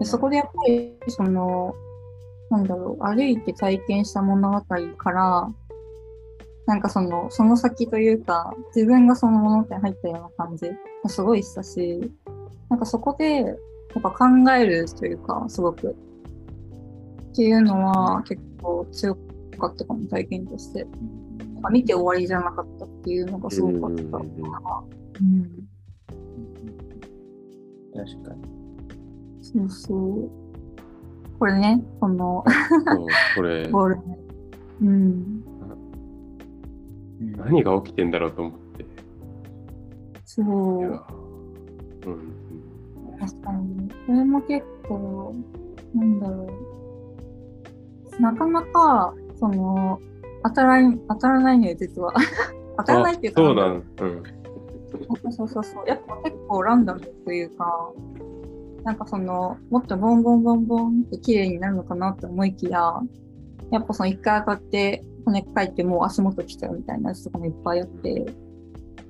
[0.04, 1.74] そこでやっぱりその
[2.50, 4.62] なんだろう歩いて体験した物語
[4.98, 5.50] から
[6.66, 10.66] なんかそのその先というか自分がその物語に入ったような感じ
[11.04, 12.12] がすごいしたし
[12.70, 15.96] なんかそこでやっぱ考えるというかすごく
[17.32, 19.16] っていうのは結構強
[19.58, 20.88] かったかも体験として。
[21.72, 24.18] 見て終わりじゃなかったっていうのがすごかった。
[24.18, 25.50] うんうん
[27.96, 28.44] 確かに。
[29.42, 30.30] そうそう。
[31.40, 32.44] これね、この
[33.38, 34.20] これ、 ボールね。
[34.82, 35.44] うん。
[37.22, 38.86] うん何が起きてんだろうと思って。
[40.26, 40.46] そう。
[40.46, 43.90] うん、確かに。
[43.90, 45.36] これも結構、
[45.94, 46.48] なんだろ
[48.20, 48.22] う。
[48.22, 50.00] なかなか、その、
[50.44, 52.14] 当たらん当たらないのよ、実は。
[52.78, 54.24] 当たらないっていうか、あそうななんうん。
[55.32, 55.88] そうそうそう。
[55.88, 57.92] やっぱ結構ランダムというか、
[58.84, 63.02] なんかその、もっとボンボンボンボンって綺麗になるのかなって思いきや、
[63.72, 68.26] やっぱその一回当たって骨返ってもう足元来ちゃうみたいなやつとかもいっぱいあって、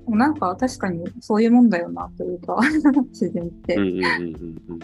[0.08, 2.58] なんか確かにそういうもんだよなというか、
[3.10, 3.74] 自然って。
[3.74, 4.78] うんうんうんうんうん。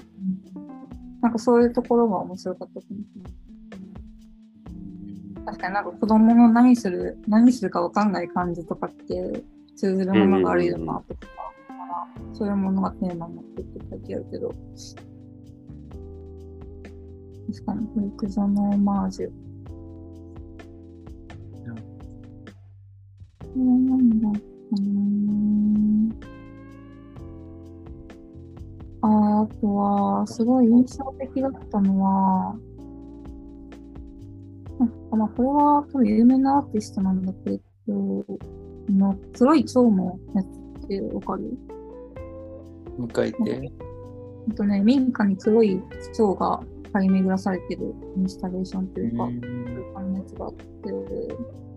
[1.21, 2.81] なんかそういうところが面白かった。
[5.45, 9.45] 確かになんか子供の何する、何するかわかんない感じとかって
[9.77, 11.27] 通ずるものがあるよなとか、
[12.33, 14.55] そういうものがテーマになってって書いてあるけど、
[17.53, 19.42] 確かに保育所のオマージュ。
[23.55, 24.21] これなん。
[24.21, 24.29] だ
[29.03, 32.57] ああとは、すごい印象的だったのは、
[34.79, 38.25] なんかまあ、これは多分有名なアーティストなんだけど、
[38.89, 41.43] あの黒い蝶のやつってわかる。
[42.97, 43.73] もう一回言って。
[44.47, 45.81] ほんとね、民家に黒い
[46.15, 46.61] 蝶が
[46.93, 49.25] 張り巡らされてるインスタレーションというか、
[49.95, 51.72] 空間のやつがあって、うん、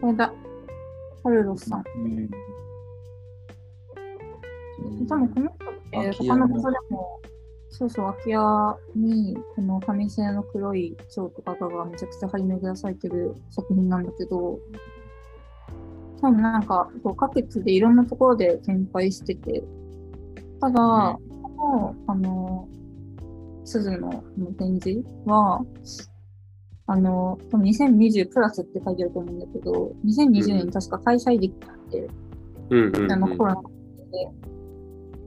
[0.00, 0.32] これだ、
[1.22, 1.84] カルロスさん。
[1.96, 2.28] うん。
[5.08, 7.20] 多分この人って他の場所でも、
[7.70, 14.58] そうそう、空き家にこの紙製の黒い蝶とかがめちゃくちゃ張り巡らされてる作品なんだけど、
[16.20, 19.64] 多分なんかこう各地でいろんなところで展開してて、
[20.60, 22.68] ただ、この、あの、
[23.64, 24.22] 鈴の
[24.58, 25.64] 展示は、
[26.86, 32.08] あの、多分2020プラスって書いてあると思うんだけど、2020年に確か開催できなくて、
[32.70, 33.62] うんあのコロナ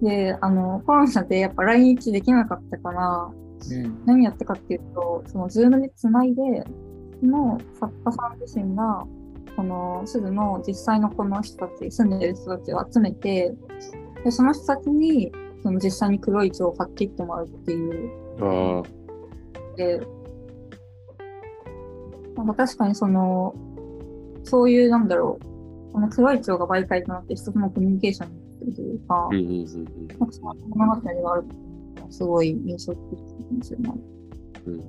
[0.01, 3.32] で、で、あの、コロナでやっぱ来日できなかったから、
[3.70, 4.05] うん。
[4.05, 6.64] 何やったかっていうと、そのズームでつないで、
[7.20, 9.03] その作家さん自身が、
[9.55, 13.55] その、すぐの実際のこの人たち、住んでる人たちを集めて、
[14.24, 15.32] で、その人たちに、
[15.64, 18.12] その実際に黒い蝶を買っていってもらうっていう。
[18.41, 18.84] あ
[19.76, 19.99] で、
[22.38, 23.55] なんか確かにその、
[24.43, 31.45] そういうなんだろう、この黒い蝶が媒介となって一つのコミュニケーションになってるというか、んうんうんなんかその物語がある
[32.09, 33.91] すごい印象的なんですよね。
[34.65, 34.83] うん。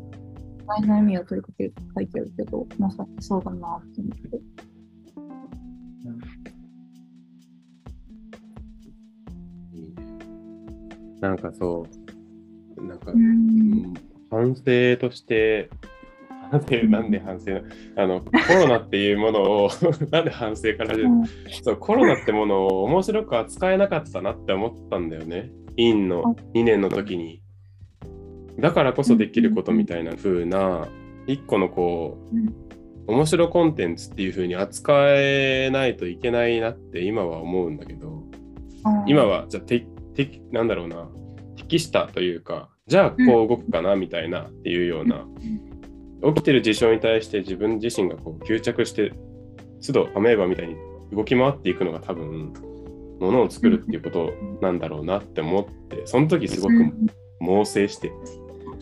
[0.66, 4.40] 前の意味を問いかけると書いてあるけど、まさにそうだなって思って。
[11.20, 11.84] なんかそ
[12.76, 13.94] う、なんか、ううんん
[14.30, 15.68] 反省として、
[16.50, 17.52] 反省、なんで反省？
[17.94, 19.70] なあの、コロナっていうものを、
[20.10, 21.08] なんで反省から出る？
[21.62, 25.50] そう、コロナってものを面白く扱えなかったなって思ったんだよね。
[25.76, 27.42] 院の2年の時に。
[28.58, 30.88] だからこそできることみたいな風な、
[31.26, 32.54] 一個のこう、うん。
[33.06, 38.24] 面白コンテンツっていう風に扱えないといけないなって今は思うんだけど、
[39.06, 41.08] 今はじゃあててなんだろうな。
[41.56, 45.26] 適したというかじゃあこう動くかなみたいなっていうような、
[46.22, 49.12] 起きてる事象に対して自分自身がこう吸着して
[49.86, 50.76] 都度アメーバみたいに
[51.12, 52.52] 動き回っていくのが多分
[53.20, 56.74] ものを作るっていうことなんだろうなって思ってその時すごく
[57.40, 58.12] 猛省して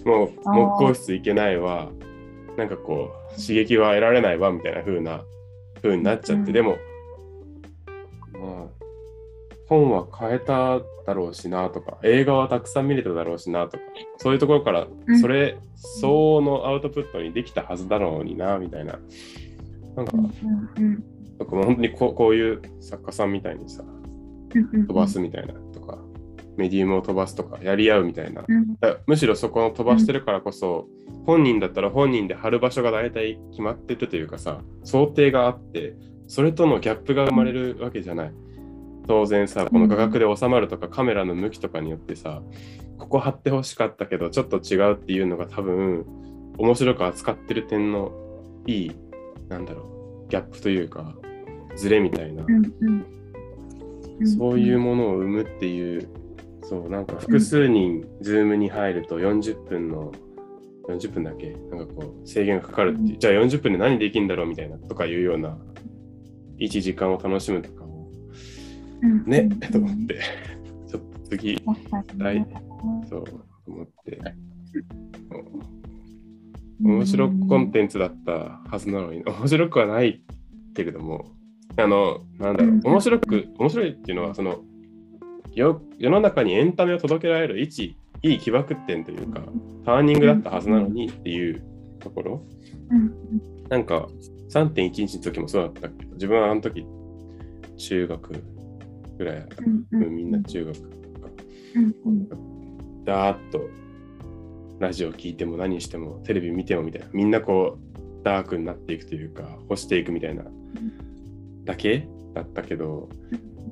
[0.04, 1.90] もう木工室行けないわ
[2.56, 5.24] なんかこう刺激は得られないわみたいな風な
[5.82, 6.78] 風になっちゃって、うんでもまあ
[9.68, 13.82] 本は変えただろうしなとか映画はたくさん見れただろうしなとか
[14.18, 15.18] そういうところからうん。
[15.18, 18.98] それ相応のアウトプットにできたはずだろうになみたいな。
[19.96, 21.04] なんかうんうん
[21.38, 23.84] なんかもう本当にこうこういう作家さんみたいにさ
[24.54, 25.98] うん飛ばすみたいなとか
[26.56, 28.44] メディウムを飛ばすとかやり合うみたいな。
[29.06, 30.88] むしろそこの飛ばしてるからこそ、
[31.26, 35.94] 本人だったら本人で貼る場所が大体決まってるというかさ想定があって
[36.28, 38.32] それとのギャップが生まれるわけじゃない
[39.06, 42.42] 当然さこの画角で収まるとかカメラの向きとかによってさ
[42.98, 46.04] ここ貼ってほしかったけどちょっと違うっていうのが多分
[46.58, 48.12] 面白く扱ってる点の
[48.66, 48.92] いい
[49.48, 51.14] なんだろうギャップというか
[51.76, 52.64] ズレみたいな、うんうん。
[52.80, 53.16] うん
[54.24, 56.08] そういうものを生むっていう、
[56.62, 60.12] そう、なんか複数人、ズームに入ると40分の、
[60.88, 65.58] 40分だけ、なんかこう、制限がかかるっていう、じゃあ40分で何できるんだろうみたいな、とかいうような、
[66.58, 67.84] 1時間を楽しむとか
[69.26, 69.58] ね、うん。
[69.72, 70.20] と思って、
[70.88, 71.56] ちょっと次、
[72.16, 72.46] 来ね。
[73.08, 73.24] そう、
[73.66, 74.20] 思って、
[76.82, 80.22] 面白コンテンツだったはずなのに、面白くはない
[80.74, 81.26] けれども、
[81.76, 84.62] あの、なんだろう、面白く、面白いっていうのは、その、
[85.54, 89.42] よ世の中にエンタメを届けられる一、いい起爆点というか、
[89.84, 91.62] ターニングだったはずなのにっていう
[92.00, 92.42] ところ、
[92.90, 93.12] うん。
[93.68, 94.08] なんか、
[94.50, 96.86] 3.11の時もそうだったけど、自分はあの時、
[97.78, 98.42] 中学
[99.18, 99.46] ぐらい
[99.92, 100.76] うんうんみんな中学
[101.74, 103.04] うんうん。
[103.04, 103.68] だーっと
[104.78, 107.08] ラジオ聞いても何してもテレビ見てもみたいな。
[107.12, 110.44] みんなこうダークになっていくというか干していくみたいな。
[111.64, 112.08] だけ？
[112.34, 113.08] だったけど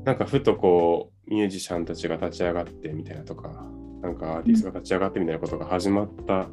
[0.05, 3.66] なんかふとこうミュージシャンたちが立ち上がってみたいなとか
[4.01, 6.49] なんかアーティストが立ち上がってみたいなことが始まった。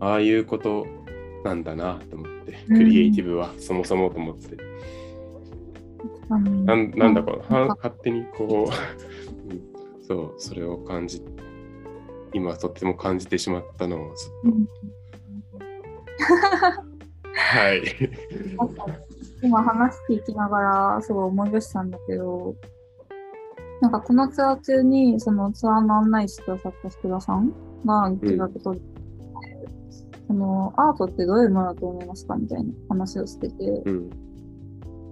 [0.00, 0.86] ああいうこと
[1.44, 2.64] なんだなと思って。
[2.68, 2.76] うん。
[2.78, 4.56] クリエイティブはそもそもと思って
[6.28, 8.72] なんなんだこうは勝手にこう、
[9.50, 9.62] うん。
[10.02, 11.22] そうそれを感じ
[12.32, 14.36] 今とっても感じてしまったのをずっと。
[14.44, 14.68] うん。
[17.34, 17.82] はい。
[19.42, 22.54] 今話聞きながらすごい思い出したんだけど、
[23.80, 27.52] なんかこのツアー中にそのツアーの案内してくださった福田さん
[27.84, 28.80] が言ってたことで、
[30.26, 32.34] そのアートってどういうものだと思いますか？
[32.36, 34.10] みたいな話をしてて、うん。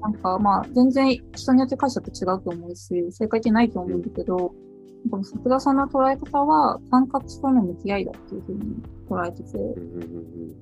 [0.07, 4.55] なんかまあ全然人によって解釈違うと思うし、正解ってないと思うんだけど、
[5.11, 8.77] この福田さんの捉え方は感覚との向き合いだっていうふうに
[9.09, 10.07] 捉えてて、うんうん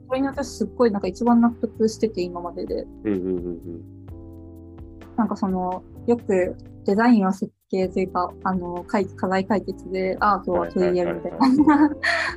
[0.08, 5.16] それに私すっごいなんか一番納得してて今までで、うんうんうんうん。
[5.16, 11.32] なんかその、よくデザインは設計というか、あの、解課題解決でアートは取り入れるみたい
[11.66, 11.90] な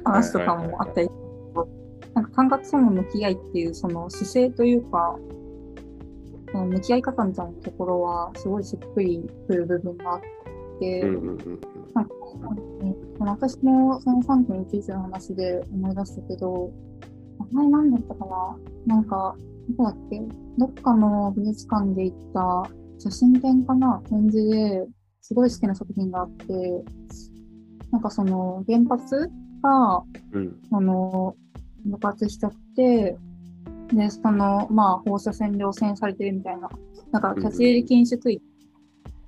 [0.04, 1.10] 話とかもあったり
[2.16, 5.18] なんか感覚との向き合いっていうその姿勢というか、
[6.58, 10.22] その向き合い方みたいなところはすごいしっくりくる部分があっ
[10.80, 11.62] て、うんうんうん
[11.94, 12.12] なんか
[12.82, 12.96] ね。
[13.20, 16.72] 私もその3.11の話で思い出したけど、
[17.52, 18.26] 名前何だったか
[18.88, 18.96] な？
[18.96, 19.36] なんか、
[19.70, 20.22] どこだっけ？
[20.58, 24.02] どっかの美術館で行った写真展かな？
[24.10, 24.86] 展示で
[25.22, 26.84] すごい好きな作品があって、
[27.92, 29.30] なんかその原発
[29.62, 30.04] が、
[30.34, 30.60] うん。
[30.70, 31.36] その、
[31.86, 33.18] 爆発しちゃって、
[33.94, 36.70] で、その、まあ、放射線量線されてるみたいな、
[37.12, 38.42] なんか、立ち入り禁止区域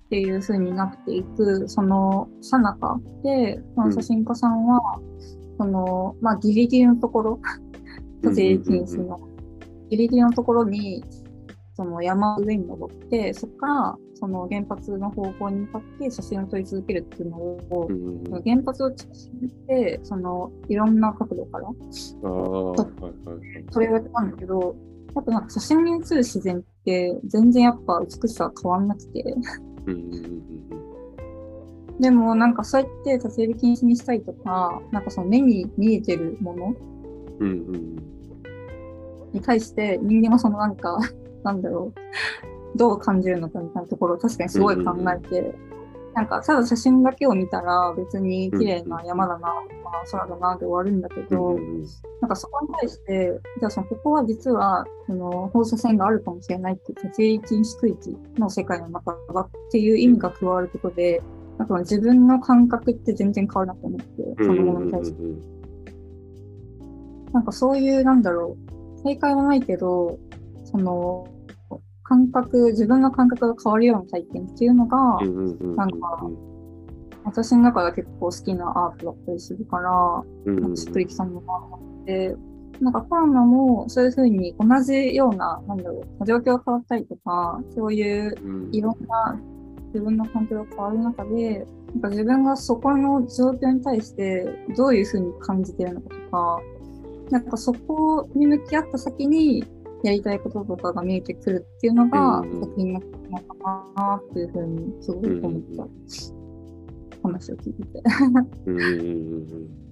[0.06, 5.00] っていう風になっていく、その、さなかで、その写真家さんは、
[5.58, 7.40] その、まあ、ギリギリのところ、
[8.24, 9.20] 立ち入り禁止の、
[9.90, 11.04] ギリギリのところに、
[11.80, 21.70] その山の上に登って、そこから、その原発の方向に向かって写真を撮り続けるっていうのを、うん原発を中心にして、そのいろんな角度からあ
[22.28, 23.66] あ、はいはいはい。
[23.72, 24.76] それをやってたんだけど、
[25.16, 29.24] やっぱなんか写真に写る自然って全然やっぱ美しさは変わんなくて、
[29.86, 30.60] うん
[32.02, 36.76] でもなんかそうやって立ち入り禁止にしたりとか、なんかその目に見えてるもの
[39.32, 41.00] に対して人間はそのなんか、
[41.44, 45.56] なんだろう、どう感じるのかみたいなところを確かにすごい考えて、
[46.16, 51.84] なんかただ写真だけを見たら別に綺麗な山だな、まあ空だなで終わるんだけうんど、うんうん。
[52.22, 61.22] なんかそこに対して、じゃあそのここは実はその放射線があるかもしれないっていう立ち入り禁止区域の世界の中だっていう意味が加わることで、
[61.58, 65.22] なんか自分の感覚って全然変わるなと思って、そのものに対して。
[65.22, 65.60] うん
[67.32, 68.58] なんかそういう、なんだろ
[68.98, 70.18] う、正解はないけど、
[70.72, 71.28] その、
[72.04, 74.98] 感覚、自分の感覚が変わるような体験っていうのが、
[75.76, 76.30] なんか
[77.24, 82.36] 私の中では結構好きなアートだったりするから、うんしっくりきたのがあって、
[82.82, 88.70] なんかコロナもそういうふうに同じような、なんだろう、状況が変わったりとか、そういううん。
[88.72, 89.40] いろんな
[89.94, 96.62] 自分の環境が変わる中で、なんか自分がそこの状況に対してどういうふうに感じてるのかとか、
[97.30, 99.64] なんかそこに向き合った先に
[100.04, 105.84] やりたいこととかが見えてくるっていうのが作品になったのかなっていうふうにすごい思った、
[107.24, 108.04] 話を聞いてて。
[108.66, 108.78] うん。
[108.78, 109.90] うんうんうん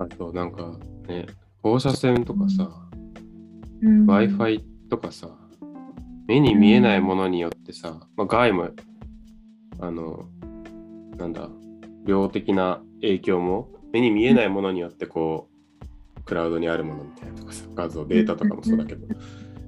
[0.00, 1.26] あとなんかね、
[1.62, 2.70] 放射線とかさ、
[3.82, 4.06] うん。
[4.06, 5.28] Wi-Fi とかさ、
[6.26, 8.70] 目に見えないものによってさ、まあ、害も、
[9.80, 10.28] あの、
[11.16, 11.48] なんだ、
[12.04, 15.48] 量的な影響も、目に見えないものによってこ
[16.16, 19.06] う、クラウドにあるものみたいなとか、画像、データとかもそうだけど、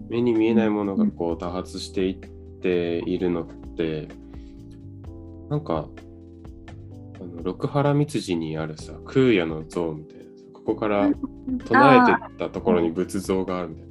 [0.08, 3.46] 目に見えないものがこう多発していっているのっ
[3.76, 4.08] て、
[5.48, 5.88] なんか、
[7.20, 11.10] あの六原蜜寺にあるさ、空也の像みたいな、ここから
[11.64, 13.84] 唱えてたところに仏像があるみたい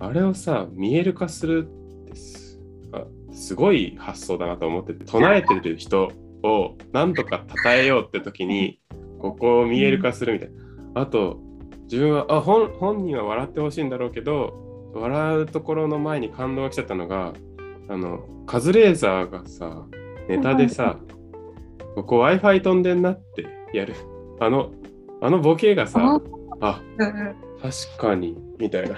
[0.00, 0.08] な。
[0.08, 1.68] あれをさ、見える化する
[2.04, 2.60] ってす
[2.92, 6.12] あすごい発想だなと思ってて、唱えてる人
[6.42, 8.80] をなんとか称えようって時に、
[9.22, 10.50] ここを見える化するみたい
[10.94, 11.02] な。
[11.02, 11.38] あと、
[11.84, 14.52] 自分はあ本本人は笑ってほしいんだろうけど、
[14.94, 17.32] 笑うところの前に感動が来ちゃったのが、
[17.88, 19.86] あの、カズレーザーがさ、
[20.28, 20.98] ネタでさ、
[21.94, 23.94] ここ Wi-Fi 飛んでんなってやる。
[24.40, 24.72] あの、
[25.20, 26.20] あのボケがさ、
[26.60, 28.96] あ、う確かに、みたいな。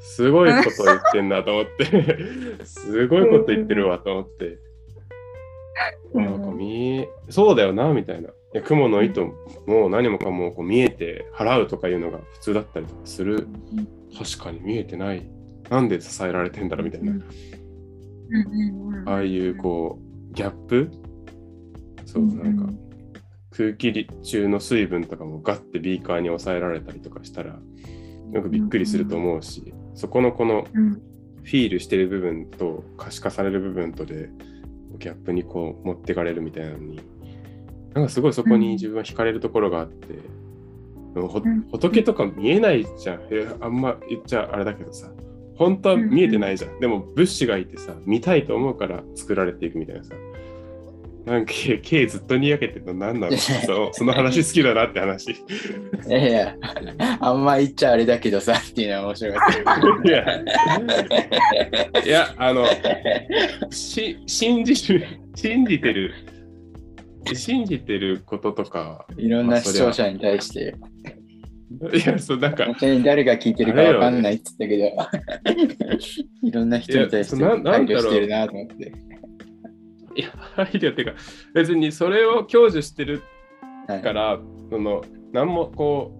[0.00, 4.58] すごいこと言ってんなと思って、 すごいこと言ってるわと思って、
[6.12, 8.30] うんなんか見え、そうだよな、みたいな。
[8.52, 9.26] いや雲の糸
[9.66, 13.46] も何もかもこう見えて払うとかいうのが普通だったりとかする。
[14.18, 15.30] 確かに見えてない。
[15.68, 17.12] なんで支えられてんだろうみたいな。
[17.12, 19.98] うんうんうんああいうこ
[20.30, 20.90] う、ギャップ？
[22.06, 22.72] そう、なんか
[23.50, 27.58] 空気中の水分とかもガッてビーカーに抑えられたりとかしたら、
[28.32, 30.92] よくびっくりすると思うし、そこのこのうん
[31.42, 34.28] フィールしてる部分と可視化される部分とで
[34.98, 37.00] ギャップにこう持ってかれるみたいなのに
[37.94, 40.14] なんかすごいそこに自分は惹かれるところがあって、
[41.14, 41.62] うん。
[41.70, 43.20] 仏とか見えないじゃん。
[43.30, 45.10] えあんま言っちゃあれだけどさ。
[45.56, 50.14] 本当は見えてないじゃん、でも物資がいてさ見たいと思うから作られていくみたいなさ。
[51.26, 53.36] なんか K, ずっとにやけてるの何なの？
[53.36, 55.32] そうその話好きだなって話。
[55.32, 55.36] い
[56.08, 56.56] やいや、
[57.20, 60.08] あんま言っちゃあれだけどさっていうのは面白かった。
[60.08, 60.42] いや。
[62.06, 62.64] いやあの
[63.70, 66.14] し信じる信じてる
[67.34, 70.74] 信じてることとかいろんな視聴者に対して、
[71.92, 75.06] いやそうなんか本当に誰が聞いてるかわかんないって言った
[75.46, 75.96] けど、
[76.42, 78.92] いろんな人に対して配慮してるなと思って。
[80.16, 81.14] いや配慮っていうか
[81.54, 83.22] 別にそれを享受してる
[83.86, 84.02] はい。
[84.02, 85.02] からその
[85.32, 86.12] 何もこ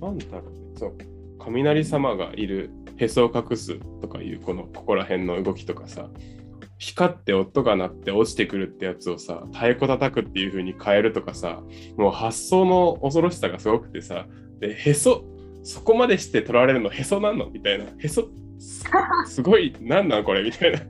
[0.00, 0.98] うなんだろうねそう
[1.38, 6.08] 雷様がいるへそを隠すとかいうこのここら辺の動きとかさ
[6.82, 11.62] 光って音が鳴って落ちてくるってやつをさ太鼓叩くっていう風に変えるとかさ
[11.96, 14.26] もう発想の恐ろしさがすごくてさ
[14.58, 15.24] でへそ
[15.62, 17.84] そこまでして取られるのへそなのみたいな。
[17.98, 18.28] へそ
[18.58, 18.84] す
[19.26, 20.80] すごいなんなんこれみたいな。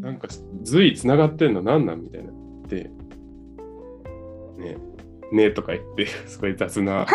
[0.00, 0.28] なんか
[0.62, 2.32] 随つながってんのなんなんみたいな。
[2.68, 2.90] で
[4.56, 4.78] ね
[5.32, 7.06] ねとか言って すごい雑な。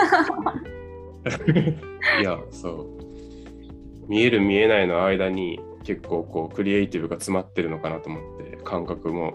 [2.21, 4.07] いやそう。
[4.07, 9.33] 見える見えないの間に結構こうクリエイティブが詰まってるのかなと思って感覚も。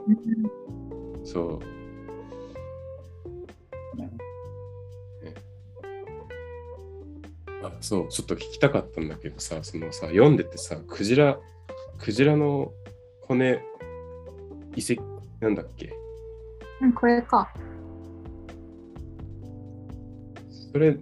[1.24, 1.60] そう。
[7.64, 11.38] あそう、ちょっと聞きたかったんだけどさ、そのさ、読んでてさ、クジラ、
[11.98, 12.72] クジラの
[13.22, 13.60] 骨、
[14.76, 15.02] 遺跡、
[15.40, 15.92] なんだっけ？
[16.80, 17.52] うん、これか。
[20.72, 20.96] それ、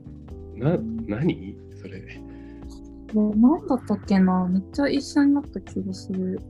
[0.55, 1.59] な、何？
[3.14, 4.46] 何だったっけな？
[4.48, 6.40] めっちゃ一緒になった気がする。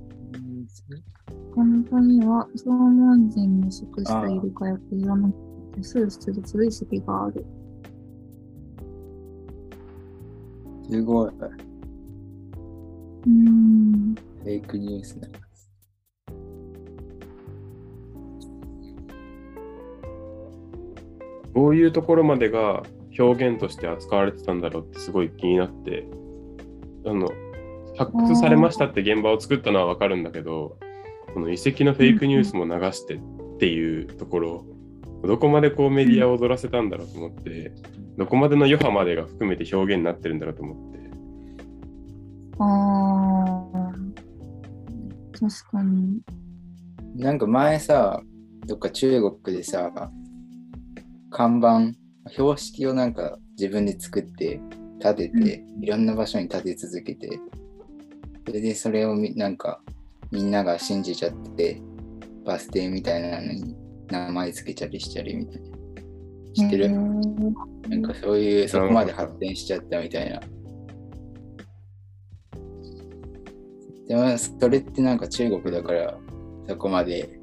[1.54, 5.32] 本当には縄文人の食したイルカやクジラの
[5.76, 7.44] 多数出土遺跡がある。
[10.90, 11.30] すごい。
[11.30, 14.14] うーん。
[14.14, 15.28] フェイクニュースだ。
[21.54, 22.82] どういうところまでが
[23.16, 26.04] 表現として扱われてたんだろうってすごい気になって、
[27.06, 27.28] あの、
[27.96, 30.78] 発掘されましたって現場を作ったのはわかるんだけど、
[31.32, 33.20] この遺跡のフェイクニュースも流してっ
[33.58, 34.64] ていうところ、
[35.24, 37.72] どこまでこうメディアを踊らせたんだろうと思って、
[38.16, 40.98] どこまでの余波までが含めて表現になってるんだろうと思って。
[42.58, 44.14] あー。
[45.32, 46.20] 確かに。
[47.16, 48.22] なんか前さ、
[48.66, 49.92] どっか中国でさ、
[51.30, 51.92] 看板、
[52.30, 54.60] 標識をなんか自分で作って、
[55.04, 57.38] 立てて、いろんな場所に立て続けて、
[58.46, 59.82] それでそれをみなんか
[60.30, 61.82] みんなが信じちゃって、
[62.46, 63.76] バス停みたいなのに
[64.08, 65.74] 名前つけちゃりしちゃりみたいな。
[66.54, 66.98] 知ってる、な
[67.96, 70.40] んかそういう、そこまで発展しちゃったみたいな。
[74.08, 76.18] でも、それってなんか中国だから、
[76.68, 77.40] そこまで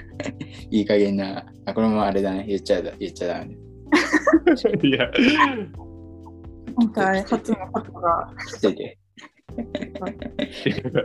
[0.70, 3.42] いい加減な、あ、これもあれだね、言っちゃだ、言っちゃだ。
[3.42, 5.10] いや、
[6.80, 8.32] 今回初のことが。
[8.46, 8.98] してて。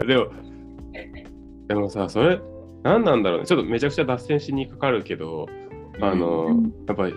[0.08, 0.28] でも、
[1.68, 2.40] でもさ、それ、
[2.84, 3.46] 何なんだろうね。
[3.46, 5.48] ちょっとめちゃくちゃ脱線しにかかるけど、
[6.00, 7.14] あの、うんやっぱり、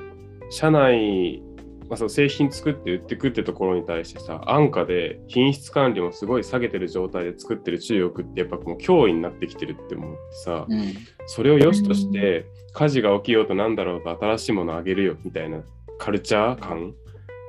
[0.51, 1.41] 社内、
[1.89, 10.95] まあ、その製品作って売ってくってところに対してさ、安価で品質管理もすごい下げてる状態で作ってる中国ってやっぱもう脅威になってきてるって思ってさ、うん。
[11.27, 15.63] それを良しとして、火事が起きようとなんだろうと新しいものあげるよみたいな
[15.99, 16.95] カルチャー感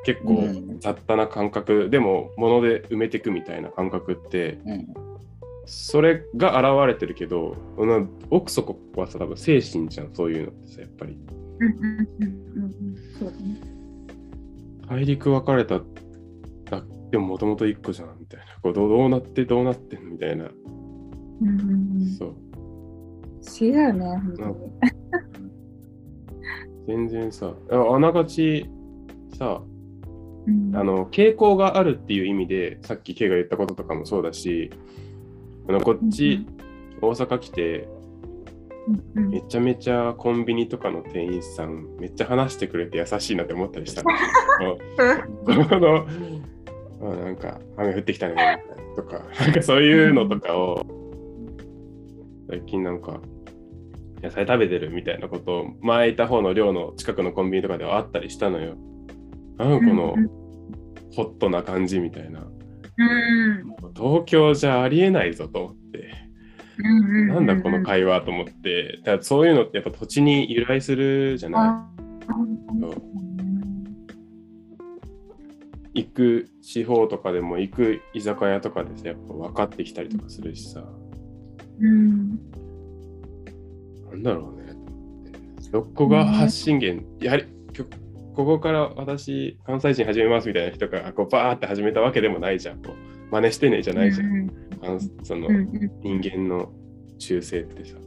[0.06, 4.88] 結構うん雑多な感覚、でも物で埋めていくみたいな感覚ってうん。
[5.72, 11.20] それが現れてるけどな奥底はさ多分精神じゃんそういうのってさやっぱり。
[14.90, 15.84] 大陸分かれただ
[17.12, 22.06] でももともと一個じゃんみたいなこうどうどうなってどうなってんみたいな、うんうんうん。
[22.18, 24.56] そう不思議だよね、本当に。
[26.88, 28.66] 全然さああながち
[29.38, 29.62] さ
[30.48, 30.76] うん。
[30.76, 34.72] あの傾向があるっていう意味でさっき K が言ったこととかもそうだし
[35.68, 36.46] あのこっち
[37.02, 37.88] 大阪来て
[39.16, 39.30] うんうん。
[39.30, 44.14] めちゃめちゃコンビニとかの店員さんめっちゃ話してくれて優しいなって思ったりしたんだ
[45.46, 46.08] けどこの
[47.02, 48.64] あなんか雨降ってきたね
[48.96, 50.86] とかなんかそういうのとかを
[52.50, 53.22] 最近なんか
[54.22, 58.76] 野菜食べてるみたいなことを前いた方の寮の近くのコンビニとかではあったりしたのよ。
[59.60, 60.16] なんかこの
[61.14, 62.40] ホットな感じみたいな。
[62.42, 63.76] うん。
[63.94, 66.14] 東京じゃありえないぞと思って、
[66.78, 67.28] うんうん。
[67.28, 72.00] なんだこの会話と思って、だそういうのってやっぱ土地に由来するじゃない。
[75.94, 80.86] 行く地方とかでも行く居酒屋とかでさ、やっぱ分かってきたりとかするしさ、
[81.82, 82.40] うん。
[84.12, 84.74] なんだろうね。
[85.72, 87.46] どこが発信源、やはり
[88.40, 92.82] ここから私、関西人始めますみたいな人がこうバーって始めたわけでもないじゃん。
[92.82, 94.28] こう真似してねじゃないじゃん。
[94.28, 94.50] うん
[94.82, 95.50] 関その
[96.02, 96.72] 人間の
[97.18, 97.98] 習性ってさ、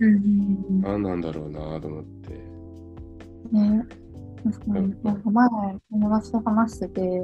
[0.00, 2.30] うんうん何なんだろうなと思って。
[3.52, 3.86] ね、
[4.42, 5.48] 確かに、なんか前、
[5.92, 7.22] 友達と話してて、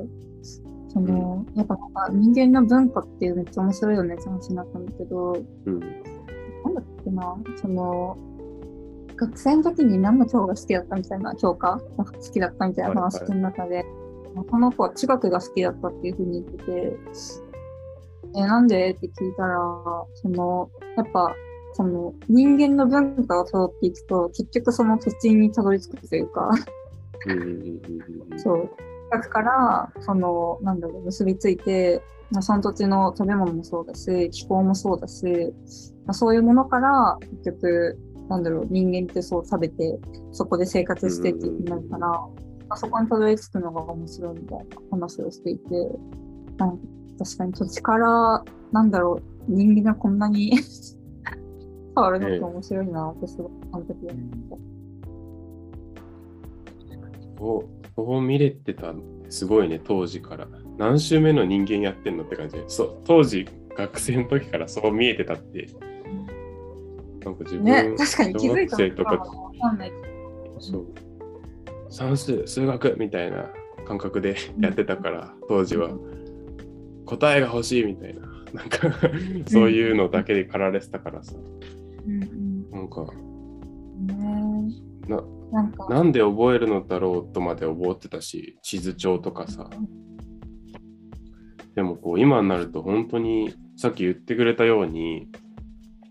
[0.90, 1.76] その、やっぱ
[2.12, 5.32] 人間の文化っていうめっちゃ面白いよねって話になったんだけど、
[5.64, 5.80] うん。
[5.80, 8.16] なんだっけな、その、
[9.16, 13.84] 学生の時に何の教が好きだったみたいな、教科が好きだったみたいな話の中で、
[14.50, 16.96] その子は地学が好きだったっていうふうに言ってて、
[18.36, 18.90] え、なんで？
[18.90, 19.58] って聞いたら、
[20.14, 21.32] その、やっぱ、
[21.74, 26.50] その人間の文化を辿っていくと、結局その土地にたどり着くというか、
[28.36, 28.70] そう。
[29.10, 32.02] だから、その、なんだろう、結びついて、
[32.32, 35.24] まあ、その土地の食べ物もそうだし、気候もそうだし、
[36.06, 37.98] まあ、そういうものから、結局、
[38.28, 39.98] なんだろう、人間ってそう食べて、
[40.32, 42.30] そこで生活してってなるから、ま
[42.70, 45.64] あ、そこにたどり着くのが面白いみたいな話をしていて、
[46.56, 46.78] なん
[47.18, 50.52] 確かに土地から、なんだろう、人間がこんなに
[51.94, 54.16] 変わるのって面白いなってすごい、あの時思っ
[54.50, 54.56] た。
[57.36, 57.64] そう
[57.96, 58.94] そう見れてた
[59.28, 60.48] すごいね、当時から。
[60.76, 63.46] 何週目の人間やってんのって感じで、そう、当時
[63.76, 65.68] 学生の時からそう見えてたって。
[67.24, 69.92] なんか自分、ね、確かに気づいた小学生とかわかんない。
[70.58, 70.86] そう。
[71.90, 73.50] 算数、数学みたいな
[73.86, 75.90] 感覚でやってたから、当時は。
[77.06, 78.22] 答えが欲しいみたいな。
[78.52, 78.88] なんか
[79.46, 81.34] そういうのだけで駆られてたからさ。
[82.06, 84.68] うんなんか、うん。
[84.68, 84.74] ね
[85.08, 85.22] な
[85.52, 89.70] なんか、なんで覚えるのだろうとまで覚えてたし、地図帳とかさ。
[91.74, 95.28] でもこう今になると本当にさっき言ってくれたように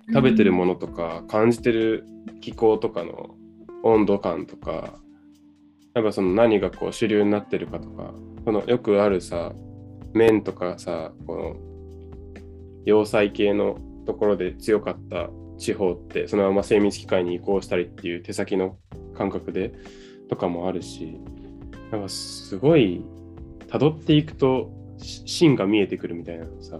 [0.09, 2.05] 食べてるものとか感じてる
[2.41, 3.35] 気候とかの
[3.83, 4.95] 温度感とか
[5.93, 8.13] やっぱその何がこう主流になってるかとか
[8.45, 9.53] そのよくあるさ
[10.13, 11.55] 麺とかさこの
[12.85, 18.77] 要塞系のところで強かった地方ってそのまま精密機械に移行したりっていう手先の
[19.15, 19.73] 感覚で
[20.29, 21.19] とかもあるし
[21.91, 23.01] なんかすごい
[23.67, 26.79] 辿っていくと芯が見えてくるみたいなのさ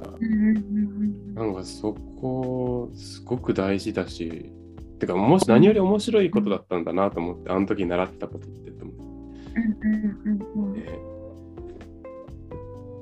[1.35, 4.51] なんかそこすごく大事だし、
[4.99, 10.99] てかもし何より面白いことだったんだなと思って、あの時習ってたことってと思って、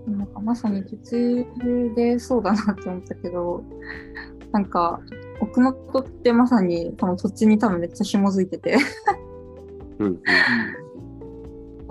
[0.08, 0.18] うん。
[0.18, 1.46] なんかまさに途中
[1.96, 3.64] でそうだなって思ったけど、
[4.52, 5.00] なんか
[5.40, 8.78] 奥能登ってまさにこの土地に多分めっちゃ紐づいてて、
[10.00, 10.22] うんうん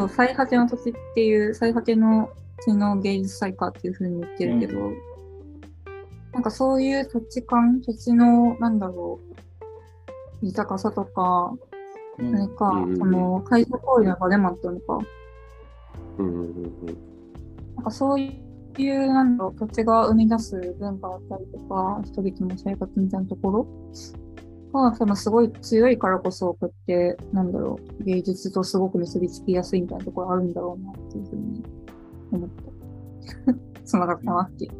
[0.08, 2.30] 最果ての土地っていう最果ての
[2.64, 4.78] 地の芸術祭かっていう風に言ってるけど、
[6.32, 9.18] なんかそういう土地感、土地のなんだろ
[10.42, 11.52] う、豊かさとか、
[12.18, 12.32] うん。
[12.32, 12.98] 何か、うんうんうん。
[12.98, 14.98] その海上交流の場でもあったのか、
[16.18, 17.10] うんうんうん
[17.76, 18.32] なんかそうい
[18.76, 23.66] う、なんだろう、土地が生み出す文化だったりとか、人々の生活みたいなところ
[24.72, 31.62] が、そのすごい強いからこそ、こうやって、なんだろう、芸術とすごく結びつきやすいみたいなところあるんだろうなっていうふうに
[32.32, 32.50] 思っ
[33.46, 33.84] た。
[33.84, 34.72] つながったなっていう。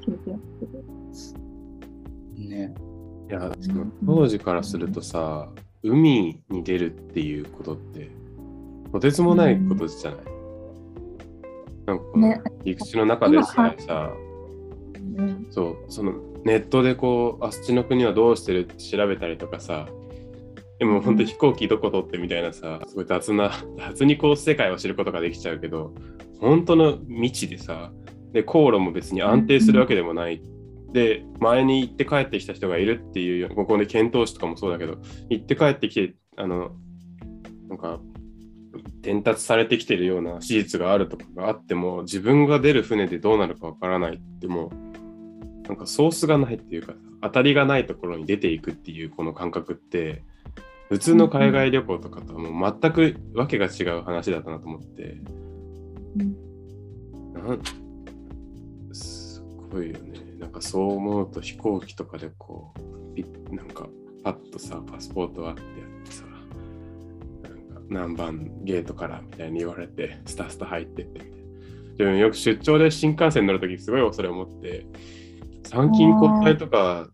[0.00, 0.82] 聞いてやってて
[2.48, 2.74] ね。
[3.30, 5.50] いや、その当時からするとさ、
[5.82, 8.10] 海に出るっていうことって、
[8.92, 10.20] とてつもないことじゃない、
[11.86, 14.12] なんかこのね陸地の中でさ、さ
[15.16, 16.12] うんそう、その
[16.44, 19.88] ネットでこう、あっちの国はどうしてるって調べたりとかさ、
[20.78, 25.94] でも本当飛行機どこ取ってみたいなさ、すごい雑な、雑にこう世界を知ることができちゃうけど、
[26.42, 27.92] 本当の未知でさ、
[28.32, 30.42] で、航路も別に安定するわけでもない。
[30.92, 34.98] で、前に行って帰ってきた人がいるっていう、ここで遣唐使とかもそうだけど、
[35.30, 36.72] 行って帰ってきて、あの、
[37.68, 38.00] なんか、
[39.02, 44.72] 伝達されてきてるような史実があるとかがあっても、自分が出る船でどうなるかわからないっても
[45.64, 50.24] う、なんかソースがないっていうか、当たりがないところに出ていくっていうこの感覚って、
[50.88, 55.18] 普通の海外旅行とかとはもう全くわけが違う話だったなと思って、
[56.14, 57.62] なん
[58.92, 60.22] すごいよね。
[60.38, 63.88] なんかそう思うと飛行機とかでこう、ピッなんか
[64.22, 65.70] パッとさ、パスポートあってやっ
[66.04, 66.24] てさ、
[67.42, 71.42] なんか何番ゲートからみたいに言われて、スタスタ入ってってみたいな。
[71.92, 74.86] 自分よく出張で新幹線乗るときすごい恐れを持って、
[75.64, 77.08] 参勤交代とか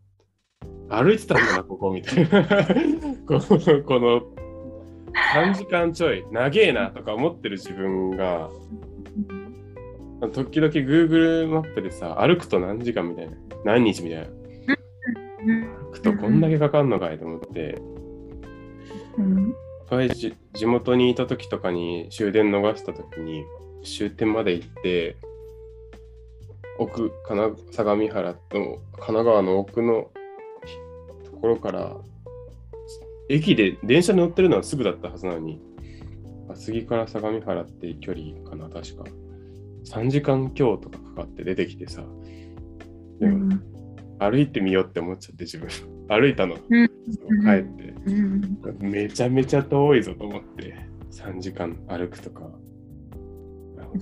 [0.89, 2.45] 歩いてたんだな、ここみたいな。
[3.27, 4.23] この、この
[5.35, 8.49] 3時間ちょい、長えなとか思ってる自分が、
[10.27, 14.27] 時々 Google マップでさ、歩くと何時間みたいな、何日みたいな。
[15.87, 17.81] 歩くとこんだけかかんのかいと思って、
[19.17, 19.55] うん。
[20.53, 23.45] 地元にいた時とかに終電逃した時に
[23.83, 25.17] 終点まで行って
[26.79, 30.11] 奥神奈相模原の神奈川の奥の
[31.25, 31.97] ところから
[33.31, 35.63] 駅で電車に乗ってるのはすぐだったはずなのに。
[36.51, 39.05] 厚木から相模原って距離かな確か
[39.93, 42.05] 3時間強とかかかって出てきてさ
[43.21, 43.59] でも
[44.19, 45.69] 歩いてみようって思っちゃって自分。
[46.09, 46.89] 歩いたの、うん。
[47.45, 47.95] 帰って。
[48.07, 48.91] うん。
[48.91, 50.75] めちゃめちゃ遠いぞと思って
[51.11, 52.51] 3時間歩くとか。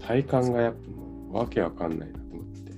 [0.00, 0.74] 体感がやっ
[1.32, 2.72] ぱわけわかんないなと思って、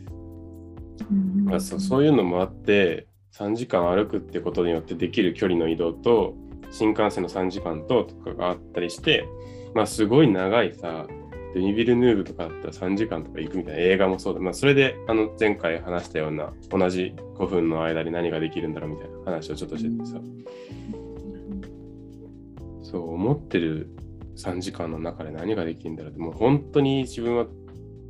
[1.11, 1.45] うん。
[1.45, 6.35] まあ、そうそういうのもあって3時間歩くってことによってできる距離の移動と
[6.71, 9.27] 新幹線の3時間ととかがあったりして
[9.75, 11.07] まあすごい長いさ
[11.55, 20.21] デニビル・ヌーブとかだったら3時間とか行くみたいな映画もそうだ、まあ、それであの前回話したような同じ5分の間に何ができるんだろうみたいな話をちょっとしててさ、
[22.83, 23.91] そう思ってる
[24.37, 26.21] 3時間の中で何ができるんだろうって。
[26.21, 27.47] もう本当に自分は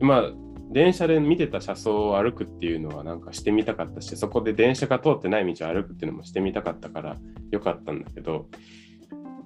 [0.01, 0.32] まあ
[0.70, 7.16] 電車で見てた車窓を歩くっていうのはなんかしてみたかったしそこで電車が通ってない道を歩くっていうのもしてみたかったから
[7.51, 8.49] よかったんだけど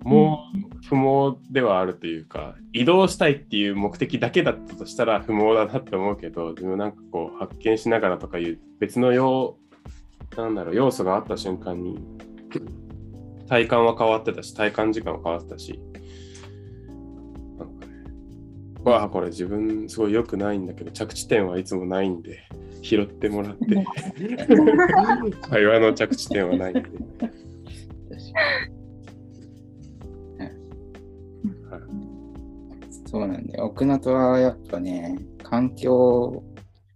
[0.04, 9.56] もう不毛ではあるというか移動したいっていう目的だけだったとしたら不毛だなって思うけどでもなんかこう発見しながらとかいう別の要
[10.36, 11.98] なんだろう要素があった瞬間に
[13.48, 15.78] 体感は変わってたし体感時間は変わってたし
[17.58, 17.92] なんかね
[18.82, 22.40] わあこれ自分すごい良くないんだけど着地点はいつもないんで
[22.82, 23.86] 拾ってもらって
[25.48, 26.82] 会話の着地点はないんで。
[33.12, 33.66] そうなんだよ。
[33.66, 36.42] 奥能登はやっぱね、環境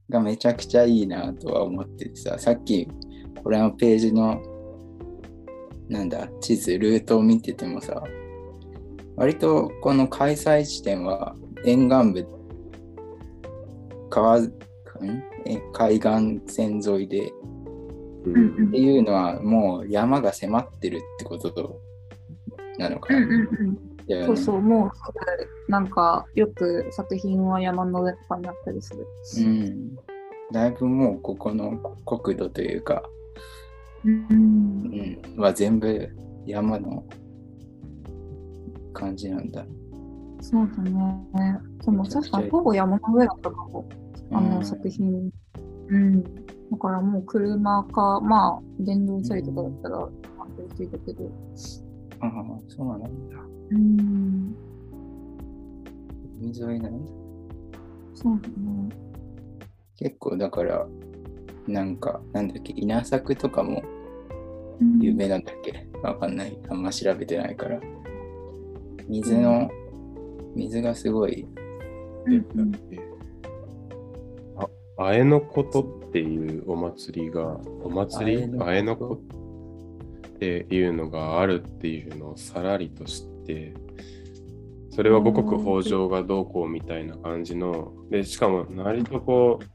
[0.08, 2.88] がめちゃくちゃいいなとは思っててさ、さっき
[3.44, 4.40] これのページの
[5.90, 8.02] なんだ、地図、ルートを見ててもさ、
[9.14, 12.26] 割とこの開催地点は沿岸部、
[14.08, 14.40] 川、
[15.72, 17.30] 海岸線沿いで、
[18.24, 21.80] うんっていうのはもう山が迫ってるってこと
[22.78, 23.20] なのかな。
[23.20, 23.95] うんうんうん。
[24.09, 29.07] そうそう、もう、なんか、よく作品は山の上とかにあったりする。
[29.44, 29.96] うん。
[30.52, 33.02] だいぶもうここの国土というか、
[34.04, 35.18] うん。
[35.34, 36.09] うん、は全部
[36.46, 37.04] 山の
[38.92, 39.64] 感じなんだ。
[40.40, 41.59] そうだね。
[41.84, 43.88] でも確かにほぼ山の上だったかも。
[44.32, 45.30] あの作品。
[45.88, 46.22] うん。
[46.22, 46.30] だ
[46.80, 50.11] からもう車か、まあ、電動チャリとかだったら、安
[50.57, 51.30] 定していたけど。
[52.20, 52.30] ああ、
[52.68, 53.09] そうなんだ。
[53.70, 54.56] うん。
[56.40, 57.12] 海沿いなんだ。
[58.14, 58.88] そうだね。
[59.96, 60.86] 結構だから、
[61.66, 63.82] なんか、なんだっけ、稲作とかも
[64.80, 65.88] うん有名なんだっけ？
[66.02, 66.58] わかんない。
[66.68, 67.80] あんま調べてないから。
[69.08, 69.70] 水の、
[70.54, 71.46] 水がすごい。
[72.26, 72.72] うんうん
[74.98, 78.44] ああえのことっていうお祭りが、お祭り？
[78.58, 80.28] ああええのこのこと？
[80.28, 83.74] っていうのがあるっていうのをさらりと知って、
[84.90, 89.66] それは五穀豊穣がどうこうみたいな感じの、で、しかも割とこう、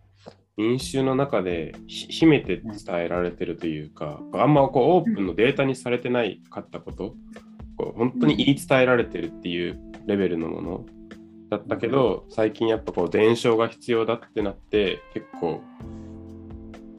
[0.57, 2.73] 飲酒の中でひ秘めて伝
[3.05, 7.15] えられてるというか、あんまこうオープンのデータにされてないかったこと、
[7.77, 10.85] こう本当に言い伝えられてるっていうレベルのもの
[11.49, 15.61] だったけど、最近やっぱこう伝承が必要だってなって、結構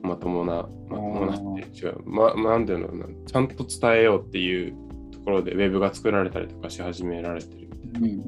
[0.03, 4.77] まともな、まともなって違う、ま、なんていうのちゃんと伝えようっていう
[5.23, 7.69] ところでウェブが作られたりとかし始められてる。
[8.01, 8.23] うん。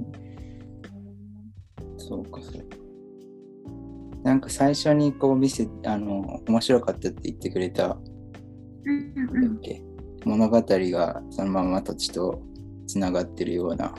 [1.99, 2.76] そうか、そうか。
[4.22, 7.99] なんか最初にこう見せ、あの、面白かったって言ってくれた、
[8.84, 9.82] うんうなんんだっけ、
[10.24, 12.40] 物語がそのまま土地と
[12.86, 13.97] つながってるような、か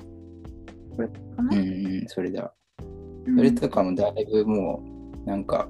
[1.37, 2.53] うんなうん、それだ。
[3.27, 4.83] うんそれとかもだいぶも
[5.25, 5.67] う、なんか、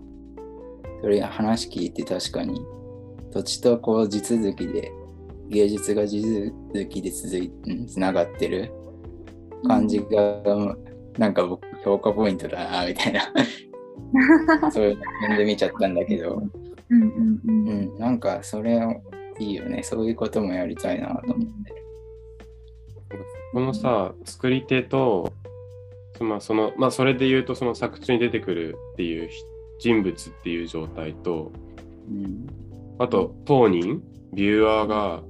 [1.02, 2.60] それ話聞いて確かに、
[3.32, 4.92] 土地とこう地続きで、
[5.50, 6.54] 芸術が地続
[6.90, 8.72] きで続いうんつながってる
[9.68, 10.76] 感じが、
[11.18, 13.22] なんか僕、評価ポイントだな、みたいな、
[14.72, 16.42] そういうので見ちゃったんだけど、
[16.90, 17.42] うんうんう。
[17.48, 18.80] うんん、なんかそれ
[19.40, 19.84] いいよね。
[19.84, 21.86] そういうこともやりたいなと思って。
[23.54, 25.32] このさ、作り手と、
[26.18, 29.30] そのそのまあ、それで言うと、その作中に出てくるっていう
[29.80, 31.52] 人物っていう状態と、
[32.10, 32.48] うん、
[33.00, 34.02] あと当人、
[34.34, 35.24] ビューアーが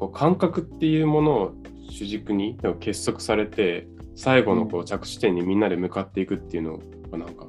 [0.00, 1.54] こう感覚っていうものを
[1.90, 3.86] 主軸にでも結束されて、
[4.16, 6.78] 最後のこう着地点にみんなで向かっていくっていうの
[7.10, 7.46] がなんか、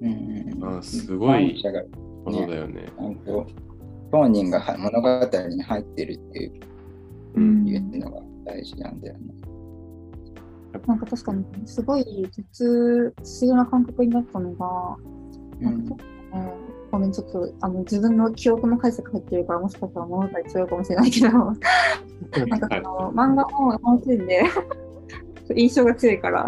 [0.00, 1.82] うんあすごい感謝が
[2.24, 2.86] ことだよね。
[2.98, 3.46] ちゃんと
[4.10, 6.52] 当人がは物語に入ってるっていう
[7.34, 7.68] うん。
[7.68, 9.34] いうのが大事なんだよね。
[10.86, 14.96] なんか確かに、すごい、実、不思議な感覚になったのが、
[15.60, 15.86] うんなん。
[15.86, 16.02] かね、
[16.94, 24.44] ごめん、ちょっと、あの、自分の記憶の解釈入ってるから、もしかしたら物語違うかもしれないけど、なんかその、漫画の本シーンで
[25.56, 26.46] 印象が強いから、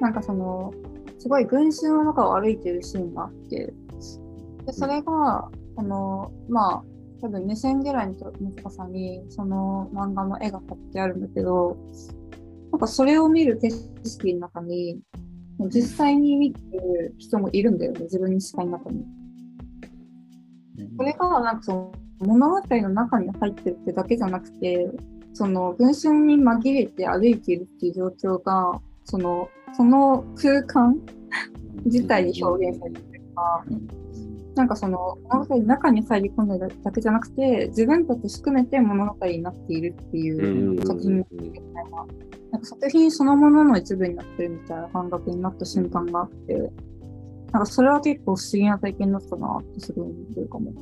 [0.00, 0.74] なんかその、
[1.18, 3.72] すごい群衆の中を歩いてるシーンがあって、
[4.66, 6.84] で、それが、あの、まあ、
[7.20, 8.14] 多分目線ぐらいの
[8.56, 11.76] 高さに、その漫画の絵が貼ってあるんだけど、
[12.72, 14.98] なんかそれを見る景色の中に、
[15.68, 19.04] 実際に見てる人もいるんだよね、自分の視界の中に。
[20.96, 24.90] それが、なんかその物語の中に入ってるってだけじゃなくて、
[25.32, 30.98] その群衆に紛れて歩いているっていう状況が、その、その空間
[31.84, 33.99] 自体に表現されてるかうん
[34.54, 42.06] なんかその物語の中に入り込んでるだけじゃなくて、自分たち含めて物語になっているっていう作品みたいな、
[42.52, 46.54] なんか作品そのものの一部になってるみたいな感覚になった瞬間があって、
[47.52, 50.72] なんかそれは結構不思議な体験だったなってすごい思ってるかも。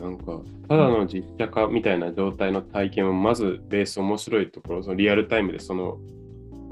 [0.00, 5.98] なんか、ただの実写化みたいな状態の体験は、まずベース面白いところ、そのリアルタイムでその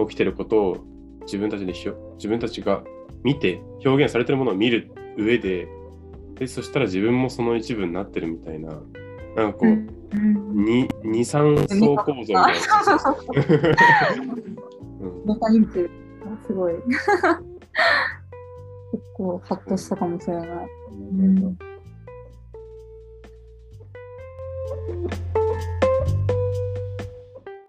[0.07, 0.77] 起きてることを
[1.23, 2.85] 自分たちで自分たちが
[3.23, 5.67] 見て、表現されてるものを見る上で、
[6.39, 8.71] でそしたら自分もその一部になってるみたいな、
[9.37, 9.95] なんかこう、うん
[10.65, 12.55] 二二三層構造みたいな。
[16.47, 16.75] すごい。
[16.75, 16.97] 結
[19.17, 20.47] 構、ハッとしたかもしれない。
[20.47, 21.59] うん